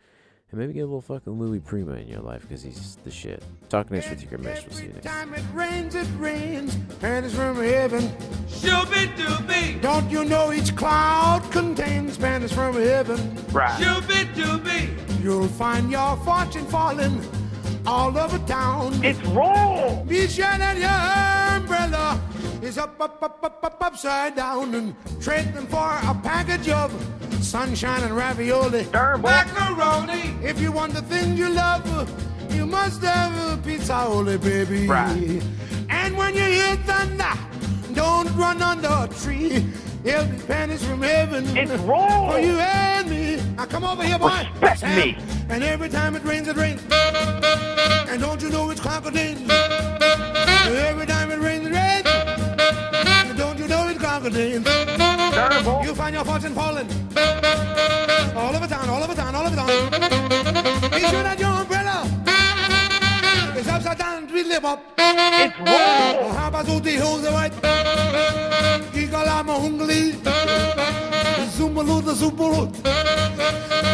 and 0.50 0.60
maybe 0.60 0.72
get 0.72 0.80
a 0.80 0.86
little 0.86 1.00
fucking 1.00 1.32
Louis 1.32 1.60
Prima 1.60 1.92
in 1.92 2.08
your 2.08 2.20
life 2.20 2.42
because 2.42 2.62
he's 2.62 2.96
the 3.04 3.10
shit. 3.10 3.42
Talk 3.68 3.90
next 3.90 4.10
with 4.10 4.22
your 4.22 4.38
commish. 4.38 4.66
We'll 4.66 4.76
see 4.76 4.86
you 4.86 4.92
next. 4.92 5.06
time 5.06 5.32
it 5.34 5.44
rains, 5.54 5.94
it 5.94 6.08
rains. 6.18 6.76
Pennies 7.00 7.34
from 7.34 7.56
heaven. 7.56 8.02
Shooby 8.48 9.14
dooby. 9.16 9.80
Don't 9.80 10.10
you 10.10 10.24
know 10.24 10.52
each 10.52 10.74
cloud 10.74 11.48
contains 11.52 12.18
pennies 12.18 12.52
from 12.52 12.74
heaven? 12.74 13.18
Shooby 13.52 14.34
dooby. 14.34 15.22
You'll 15.22 15.48
find 15.48 15.90
your 15.90 16.16
fortune 16.18 16.66
falling 16.66 17.20
all 17.86 18.16
over 18.18 18.38
town. 18.46 19.04
It's 19.04 19.20
wrong. 19.26 20.06
Be 20.06 20.26
sure 20.26 20.44
that 20.44 20.76
your 20.76 21.60
umbrella 21.62 22.20
is 22.62 22.78
up, 22.78 23.00
up, 23.00 23.22
up, 23.22 23.38
up, 23.42 23.64
up, 23.64 23.76
upside 23.80 24.36
down 24.36 24.74
and 24.74 24.94
them 25.20 25.66
for 25.66 25.78
a 25.78 26.14
package 26.22 26.68
of 26.68 26.92
sunshine 27.42 28.02
and 28.02 28.14
ravioli. 28.16 28.84
Macaroni. 28.92 30.34
If 30.42 30.60
you 30.60 30.72
want 30.72 30.92
the 30.92 31.02
things 31.02 31.38
you 31.38 31.48
love, 31.48 31.84
you 32.52 32.66
must 32.66 33.02
have 33.02 33.58
a 33.58 33.62
pizza 33.62 34.04
only, 34.06 34.36
baby. 34.38 34.86
Right. 34.86 35.42
And 35.88 36.16
when 36.16 36.34
you 36.34 36.42
hear 36.42 36.76
thunder, 36.76 37.32
don't 37.94 38.34
run 38.36 38.60
under 38.62 38.88
a 38.88 39.08
tree. 39.22 39.64
Be 40.02 40.12
pennies 40.46 40.84
from 40.84 41.02
heaven. 41.02 41.44
It's 41.56 41.72
wrong. 41.82 42.32
For 42.32 42.38
you 42.38 42.58
and 42.58 43.10
me. 43.10 43.36
Now 43.56 43.66
come 43.66 43.84
over 43.84 44.02
here, 44.02 44.18
boy. 44.18 44.46
Respect 44.52 44.80
Sam. 44.80 44.98
me. 44.98 45.18
And 45.48 45.62
every 45.62 45.88
time 45.88 46.16
it 46.16 46.24
rains, 46.24 46.48
it 46.48 46.56
rains. 46.56 46.82
And 46.90 48.20
don't 48.20 48.40
you 48.40 48.48
know 48.50 48.70
it's 48.70 48.80
crocodile? 48.80 49.36
Every 49.50 51.06
time 51.06 51.30
it 51.30 51.38
rains, 51.38 51.66
it 51.66 51.72
rains. 51.72 52.09
And 54.12 54.34
don't 54.34 54.50
you 54.50 54.58
know 54.58 54.70
it's 54.70 55.36
crocodile? 55.36 55.84
You'll 55.84 55.94
find 55.94 56.14
your 56.14 56.24
fortune 56.24 56.52
falling. 56.52 56.88
All 58.36 58.54
over 58.56 58.66
town, 58.66 58.88
all 58.88 59.02
over 59.02 59.14
town, 59.14 59.34
all 59.36 59.46
over 59.46 59.54
town. 59.54 59.68
Be 60.90 61.00
sure 61.00 61.22
that 61.22 61.38
your 61.38 61.50
umbrella 61.50 62.02
is 63.56 63.68
upside 63.68 63.98
down, 63.98 64.26
tweedle 64.26 64.66
up. 64.66 64.82
It's 64.98 65.56
wrong. 65.58 66.34
How 66.34 66.48
about 66.48 66.66
those 66.66 66.84
hills 66.84 67.24
are 67.24 67.32
white? 67.32 67.52
Gigalama 68.92 69.60
hungly. 69.60 70.12
Zumbaloo 71.56 72.02
the 72.04 72.12
Zumbaloo. 72.12 72.68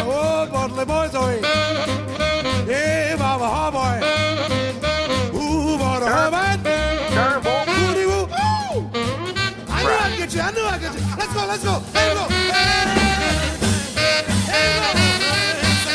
Oh, 0.09 0.47
Bartley 0.51 0.85
boys, 0.85 1.15
oi. 1.15 1.41
Hey, 2.65 3.15
Baba, 3.17 3.45
ha, 3.45 3.71
boy. 3.71 3.99
Ooh, 5.37 5.77
Baba, 5.77 6.05
ha, 6.07 6.29
boy. 6.63 6.76
Let's 11.57 11.65
go, 11.65 11.81
let's 11.91 12.13
go. 12.13 12.27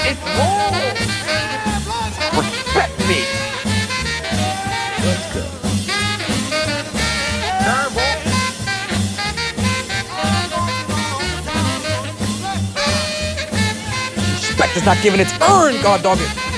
It's 0.08 0.22
wrong. 0.36 0.74
Respect 2.36 2.98
me. 3.06 3.20
Let's 5.04 5.26
go. 5.32 5.42
Respect 14.34 14.76
is 14.76 14.84
not 14.84 15.00
given, 15.00 15.20
it's 15.20 15.32
earned, 15.42 15.80
god 15.84 16.02
dog 16.02 16.18
it. 16.20 16.51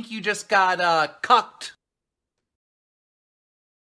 Think 0.00 0.10
you 0.10 0.20
just 0.22 0.48
got 0.48 0.80
uh 0.80 1.08
cucked. 1.20 1.74